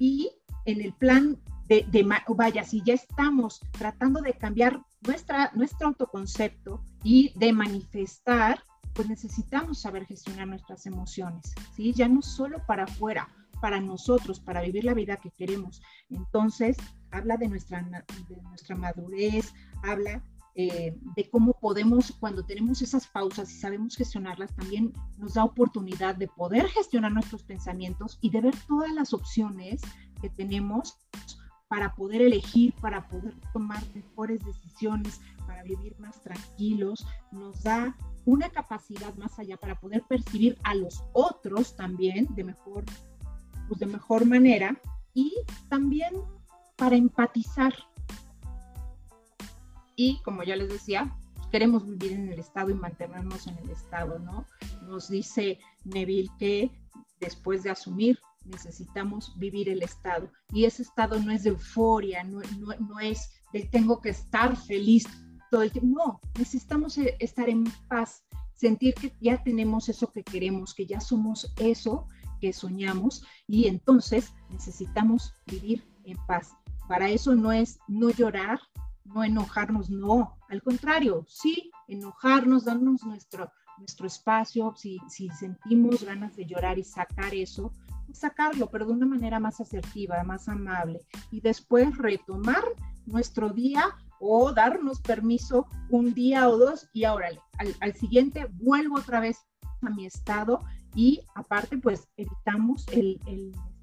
Y 0.01 0.33
en 0.65 0.81
el 0.81 0.93
plan 0.95 1.39
de, 1.69 1.87
vaya, 2.35 2.65
si 2.65 2.83
ya 2.83 2.95
estamos 2.95 3.61
tratando 3.79 4.21
de 4.21 4.33
cambiar 4.33 4.83
nuestra, 5.03 5.53
nuestro 5.55 5.87
autoconcepto 5.87 6.83
y 7.05 7.33
de 7.39 7.53
manifestar, 7.53 8.65
pues 8.95 9.09
necesitamos 9.09 9.81
saber 9.81 10.07
gestionar 10.07 10.49
nuestras 10.49 10.87
emociones, 10.87 11.55
¿sí? 11.77 11.93
Ya 11.93 12.09
no 12.09 12.23
solo 12.23 12.67
para 12.67 12.85
afuera, 12.85 13.29
para 13.61 13.81
nosotros, 13.81 14.41
para 14.41 14.63
vivir 14.63 14.85
la 14.85 14.95
vida 14.95 15.17
que 15.17 15.31
queremos. 15.31 15.83
Entonces, 16.09 16.77
habla 17.11 17.37
de 17.37 17.49
nuestra, 17.49 17.83
de 17.83 18.43
nuestra 18.43 18.77
madurez, 18.77 19.53
habla 19.83 20.23
eh, 20.55 20.97
de 21.17 21.31
cómo 21.31 21.53
podemos, 21.53 22.13
cuando 22.19 22.45
tenemos 22.45 22.83
esas 22.83 23.07
pausas 23.07 23.51
y 23.51 23.55
sabemos 23.55 23.97
gestionarlas, 23.97 24.55
también 24.57 24.93
nos 25.17 25.35
da 25.35 25.45
oportunidad 25.45 26.17
de 26.17 26.29
poder 26.29 26.67
gestionar 26.69 27.13
nuestros 27.13 27.45
pensamientos 27.45 28.19
y 28.21 28.31
de 28.31 28.41
ver 28.41 28.55
todas 28.67 28.93
las 28.93 29.15
opciones 29.15 29.81
que 30.21 30.29
tenemos 30.29 30.99
para 31.69 31.95
poder 31.95 32.23
elegir, 32.23 32.75
para 32.81 33.07
poder 33.07 33.33
tomar 33.53 33.81
mejores 33.95 34.45
decisiones, 34.45 35.21
para 35.47 35.63
vivir 35.63 35.95
más 36.01 36.21
tranquilos, 36.21 37.07
nos 37.31 37.63
da 37.63 37.97
una 38.25 38.51
capacidad 38.51 39.15
más 39.15 39.39
allá 39.39 39.57
para 39.57 39.79
poder 39.79 40.03
percibir 40.09 40.59
a 40.65 40.75
los 40.75 41.05
otros 41.13 41.77
también 41.77 42.27
de 42.35 42.43
mejor 42.43 42.85
pues, 43.71 43.79
de 43.79 43.87
mejor 43.87 44.27
manera 44.27 44.77
y 45.15 45.33
también 45.69 46.13
para 46.77 46.97
empatizar. 46.97 47.73
Y 49.95 50.21
como 50.23 50.43
ya 50.43 50.57
les 50.57 50.71
decía, 50.71 51.17
queremos 51.53 51.87
vivir 51.87 52.13
en 52.13 52.33
el 52.33 52.41
Estado 52.41 52.71
y 52.71 52.75
mantenernos 52.75 53.47
en 53.47 53.57
el 53.59 53.71
Estado, 53.71 54.19
¿no? 54.19 54.45
Nos 54.83 55.09
dice 55.09 55.61
Neville 55.85 56.31
que 56.41 56.73
después 57.21 57.63
de 57.63 57.71
asumir 57.71 58.19
necesitamos 58.45 59.39
vivir 59.39 59.69
el 59.69 59.85
Estado. 59.85 60.29
Y 60.53 60.65
ese 60.65 60.83
Estado 60.83 61.21
no 61.21 61.31
es 61.31 61.45
de 61.45 61.51
euforia, 61.51 62.25
no, 62.25 62.41
no, 62.59 62.75
no 62.75 62.99
es 62.99 63.31
de 63.53 63.67
tengo 63.67 64.01
que 64.01 64.09
estar 64.09 64.57
feliz 64.57 65.07
todo 65.49 65.63
el 65.63 65.71
tiempo. 65.71 65.97
No, 65.97 66.21
necesitamos 66.37 66.99
e, 66.99 67.15
estar 67.21 67.49
en 67.49 67.63
paz, 67.87 68.25
sentir 68.57 68.95
que 68.95 69.13
ya 69.21 69.41
tenemos 69.45 69.89
eso 69.89 70.11
que 70.11 70.25
queremos, 70.25 70.75
que 70.75 70.87
ya 70.87 70.99
somos 70.99 71.53
eso 71.59 72.09
que 72.41 72.53
soñamos 72.53 73.25
y 73.47 73.67
entonces 73.67 74.33
necesitamos 74.51 75.35
vivir 75.47 75.85
en 76.05 76.17
paz. 76.27 76.53
Para 76.89 77.09
eso 77.09 77.35
no 77.35 77.53
es 77.53 77.79
no 77.87 78.11
llorar, 78.11 78.61
no 79.05 79.23
enojarnos, 79.23 79.91
no, 79.91 80.37
al 80.49 80.63
contrario, 80.63 81.25
sí, 81.29 81.71
enojarnos, 81.89 82.65
darnos 82.65 83.05
nuestro, 83.05 83.51
nuestro 83.79 84.07
espacio, 84.07 84.75
si, 84.77 84.99
si 85.09 85.29
sentimos 85.31 86.05
ganas 86.05 86.35
de 86.37 86.47
llorar 86.47 86.79
y 86.79 86.85
sacar 86.85 87.35
eso, 87.35 87.73
pues 88.07 88.19
sacarlo, 88.19 88.69
pero 88.71 88.87
de 88.87 88.93
una 88.93 89.07
manera 89.07 89.39
más 89.39 89.61
asertiva, 89.61 90.23
más 90.25 90.49
amable, 90.49 91.01
y 91.31 91.41
después 91.41 91.97
retomar 91.97 92.65
nuestro 93.07 93.51
día 93.51 93.85
o 94.21 94.53
darnos 94.53 95.01
permiso 95.01 95.67
un 95.89 96.13
día 96.13 96.49
o 96.49 96.59
dos 96.59 96.89
y 96.93 97.05
ahora 97.05 97.29
al, 97.59 97.75
al 97.81 97.95
siguiente 97.95 98.47
vuelvo 98.53 98.99
otra 98.99 99.21
vez 99.21 99.39
a 99.83 99.91
mi 99.91 100.07
estado 100.07 100.61
y 100.95 101.21
aparte 101.35 101.79
pues 101.79 102.09
evitamos 102.17 102.87
el, 102.89 103.21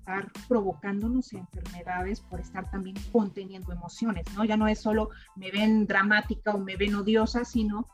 estar 0.08 0.32
provocándonos 0.48 1.34
enfermedades 1.34 2.22
por 2.22 2.40
estar 2.40 2.70
también 2.72 2.96
conteniendo 3.12 3.74
emociones, 3.74 4.26
¿no? 4.36 4.46
Ya 4.46 4.56
no 4.56 4.68
es 4.68 4.80
solo 4.80 5.10
me 5.36 5.52
ven 5.52 5.86
dramática 5.86 6.52
o 6.52 6.60
me 6.60 6.78
ven 6.78 6.96
odiosa, 6.96 7.44
sino 7.44 7.86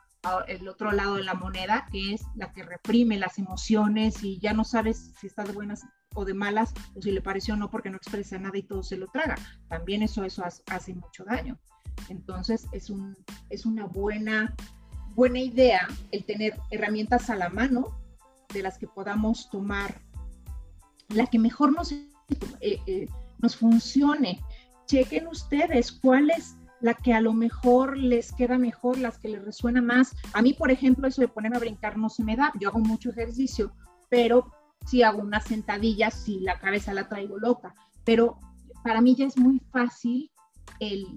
el 0.48 0.68
otro 0.70 0.92
lado 0.92 1.16
de 1.16 1.24
la 1.24 1.34
moneda, 1.34 1.88
que 1.92 2.14
es 2.14 2.22
la 2.36 2.54
que 2.54 2.64
reprime 2.64 3.18
las 3.18 3.40
emociones 3.40 4.24
y 4.24 4.40
ya 4.40 4.54
no 4.54 4.64
sabes 4.64 5.12
si 5.20 5.28
está 5.28 5.44
de 5.44 5.52
buenas 5.52 5.86
o 6.16 6.24
de 6.24 6.34
malas 6.34 6.74
o 6.96 7.02
si 7.02 7.12
le 7.12 7.22
pareció 7.22 7.56
o 7.56 7.58
no 7.58 7.70
porque 7.70 7.90
no 7.90 7.98
expresa 7.98 8.38
nada 8.38 8.58
y 8.58 8.64
todo 8.64 8.84
se 8.84 8.96
lo 8.96 9.08
traga. 9.08 9.36
También 9.68 10.02
eso, 10.02 10.24
eso 10.24 10.44
hace 10.68 10.94
mucho 10.94 11.26
daño. 11.26 11.60
Entonces 12.10 12.68
es, 12.72 12.90
un, 12.90 13.18
es 13.50 13.66
una 13.66 13.86
buena, 13.86 14.56
buena 15.16 15.40
idea 15.40 15.88
el 16.12 16.24
tener 16.24 16.58
herramientas 16.70 17.30
a 17.30 17.36
la 17.36 17.50
mano 17.50 18.03
de 18.54 18.64
las 18.64 18.78
que 18.78 18.88
podamos 18.88 19.50
tomar, 19.50 20.02
la 21.10 21.28
que 21.28 21.40
mejor 21.40 21.74
nos, 21.74 21.92
eh, 21.92 22.08
eh, 22.62 23.08
nos 23.40 23.56
funcione. 23.56 24.42
Chequen 24.88 25.28
ustedes 25.28 25.92
cuál 25.92 26.30
es 26.30 26.56
la 26.82 26.94
que 26.94 27.14
a 27.14 27.22
lo 27.22 27.34
mejor 27.34 27.98
les 27.98 28.34
queda 28.34 28.58
mejor, 28.58 28.98
las 28.98 29.18
que 29.18 29.30
les 29.30 29.44
resuena 29.44 29.82
más. 29.82 30.16
A 30.34 30.42
mí, 30.42 30.54
por 30.54 30.70
ejemplo, 30.70 31.08
eso 31.08 31.22
de 31.22 31.30
ponerme 31.30 31.58
a 31.58 31.62
brincar 31.62 31.98
no 31.98 32.10
se 32.10 32.24
me 32.24 32.36
da. 32.36 32.52
Yo 32.60 32.70
hago 32.70 32.80
mucho 32.80 33.10
ejercicio, 33.10 33.72
pero 34.10 34.52
si 34.86 35.02
hago 35.02 35.22
unas 35.22 35.46
sentadillas, 35.46 36.14
si 36.14 36.42
la 36.42 36.60
cabeza 36.60 36.94
la 36.94 37.08
traigo 37.08 37.40
loca. 37.40 37.74
Pero 38.04 38.38
para 38.84 39.00
mí 39.00 39.16
ya 39.16 39.26
es 39.26 39.38
muy 39.38 39.62
fácil 39.72 40.30
el 40.80 41.08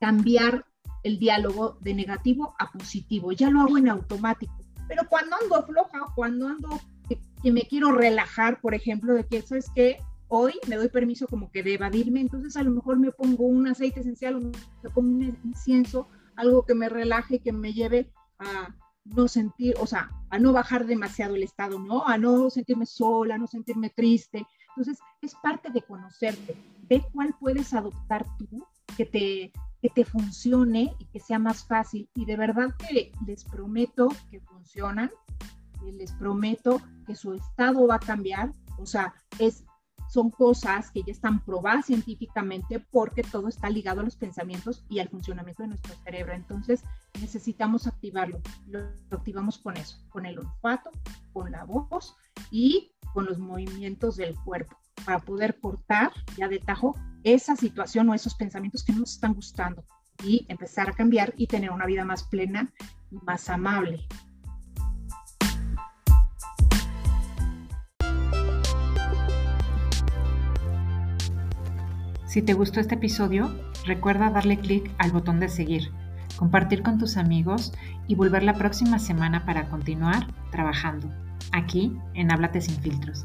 cambiar 0.00 0.64
el 1.02 1.18
diálogo 1.18 1.76
de 1.80 1.94
negativo 1.94 2.54
a 2.58 2.72
positivo. 2.72 3.32
Ya 3.32 3.50
lo 3.50 3.60
hago 3.60 3.76
en 3.76 3.90
automático. 3.90 4.63
Pero 4.88 5.08
cuando 5.08 5.36
ando 5.40 5.66
floja, 5.66 6.06
cuando 6.14 6.48
ando 6.48 6.80
que, 7.08 7.52
me 7.52 7.62
quiero 7.62 7.92
relajar, 7.92 8.60
por 8.60 8.74
ejemplo, 8.74 9.14
de 9.14 9.26
que 9.26 9.38
eso 9.38 9.54
es 9.54 9.68
que 9.74 9.98
hoy 10.28 10.54
me 10.66 10.76
doy 10.76 10.88
permiso 10.88 11.26
como 11.26 11.50
que 11.50 11.62
de 11.62 11.74
evadirme, 11.74 12.20
entonces 12.20 12.56
a 12.56 12.62
lo 12.62 12.70
mejor 12.70 12.98
me 12.98 13.12
pongo 13.12 13.44
un 13.44 13.68
aceite 13.68 14.00
esencial, 14.00 14.40
me 14.82 14.90
pongo 14.90 15.08
un 15.08 15.38
incienso, 15.44 16.08
algo 16.36 16.64
que 16.64 16.74
me 16.74 16.88
relaje, 16.88 17.40
que 17.40 17.52
me 17.52 17.72
lleve 17.72 18.10
a 18.38 18.74
no 19.04 19.28
sentir, 19.28 19.74
o 19.78 19.86
sea, 19.86 20.10
a 20.30 20.38
no 20.38 20.52
bajar 20.52 20.86
demasiado 20.86 21.34
el 21.34 21.42
estado, 21.42 21.78
¿no? 21.78 22.06
A 22.06 22.16
no 22.16 22.48
sentirme 22.50 22.86
sola, 22.86 23.34
a 23.34 23.38
no 23.38 23.46
sentirme 23.46 23.90
triste. 23.90 24.46
Entonces, 24.70 24.98
es 25.20 25.34
parte 25.36 25.70
de 25.70 25.82
conocerte. 25.82 26.56
Ve 26.88 27.04
cuál 27.12 27.34
puedes 27.38 27.74
adoptar 27.74 28.24
tú 28.38 28.66
que 28.96 29.04
te, 29.04 29.52
que 29.84 29.90
te 29.90 30.06
funcione 30.06 30.96
y 30.98 31.04
que 31.04 31.20
sea 31.20 31.38
más 31.38 31.66
fácil. 31.66 32.08
Y 32.14 32.24
de 32.24 32.38
verdad 32.38 32.74
que 32.78 33.12
les 33.26 33.44
prometo 33.44 34.08
que 34.30 34.40
funcionan, 34.40 35.10
les 35.82 36.10
prometo 36.12 36.80
que 37.06 37.14
su 37.14 37.34
estado 37.34 37.86
va 37.86 37.96
a 37.96 37.98
cambiar. 37.98 38.50
O 38.78 38.86
sea, 38.86 39.12
es 39.38 39.62
son 40.08 40.30
cosas 40.30 40.90
que 40.90 41.02
ya 41.02 41.12
están 41.12 41.44
probadas 41.44 41.86
científicamente 41.86 42.80
porque 42.80 43.22
todo 43.22 43.48
está 43.48 43.68
ligado 43.68 44.00
a 44.00 44.04
los 44.04 44.16
pensamientos 44.16 44.86
y 44.88 45.00
al 45.00 45.10
funcionamiento 45.10 45.64
de 45.64 45.68
nuestro 45.68 45.94
cerebro. 46.02 46.32
Entonces 46.32 46.82
necesitamos 47.20 47.86
activarlo. 47.86 48.40
Lo, 48.66 48.78
activamos 49.10 49.58
con 49.58 49.76
eso, 49.76 49.98
con 50.08 50.24
el 50.24 50.38
olfato, 50.38 50.90
con 51.34 51.50
la 51.52 51.64
voz 51.64 52.16
y 52.50 52.94
con 53.12 53.26
los 53.26 53.38
movimientos 53.38 54.16
del 54.16 54.34
cuerpo 54.34 54.78
para 55.04 55.18
poder 55.18 55.60
cortar 55.60 56.10
ya 56.38 56.48
de 56.48 56.58
tajo 56.58 56.96
esa 57.24 57.56
situación 57.56 58.08
o 58.10 58.14
esos 58.14 58.34
pensamientos 58.34 58.84
que 58.84 58.92
no 58.92 59.00
nos 59.00 59.14
están 59.14 59.34
gustando 59.34 59.84
y 60.22 60.46
empezar 60.48 60.90
a 60.90 60.92
cambiar 60.92 61.34
y 61.36 61.46
tener 61.46 61.70
una 61.70 61.86
vida 61.86 62.04
más 62.04 62.22
plena 62.22 62.72
y 63.10 63.16
más 63.24 63.48
amable. 63.48 64.06
Si 72.26 72.42
te 72.42 72.52
gustó 72.52 72.80
este 72.80 72.96
episodio, 72.96 73.48
recuerda 73.86 74.28
darle 74.28 74.58
clic 74.58 74.90
al 74.98 75.12
botón 75.12 75.38
de 75.38 75.48
seguir, 75.48 75.92
compartir 76.36 76.82
con 76.82 76.98
tus 76.98 77.16
amigos 77.16 77.72
y 78.08 78.16
volver 78.16 78.42
la 78.42 78.54
próxima 78.54 78.98
semana 78.98 79.46
para 79.46 79.68
continuar 79.68 80.26
trabajando 80.50 81.08
aquí 81.52 81.96
en 82.14 82.32
Háblate 82.32 82.60
sin 82.60 82.74
filtros. 82.80 83.24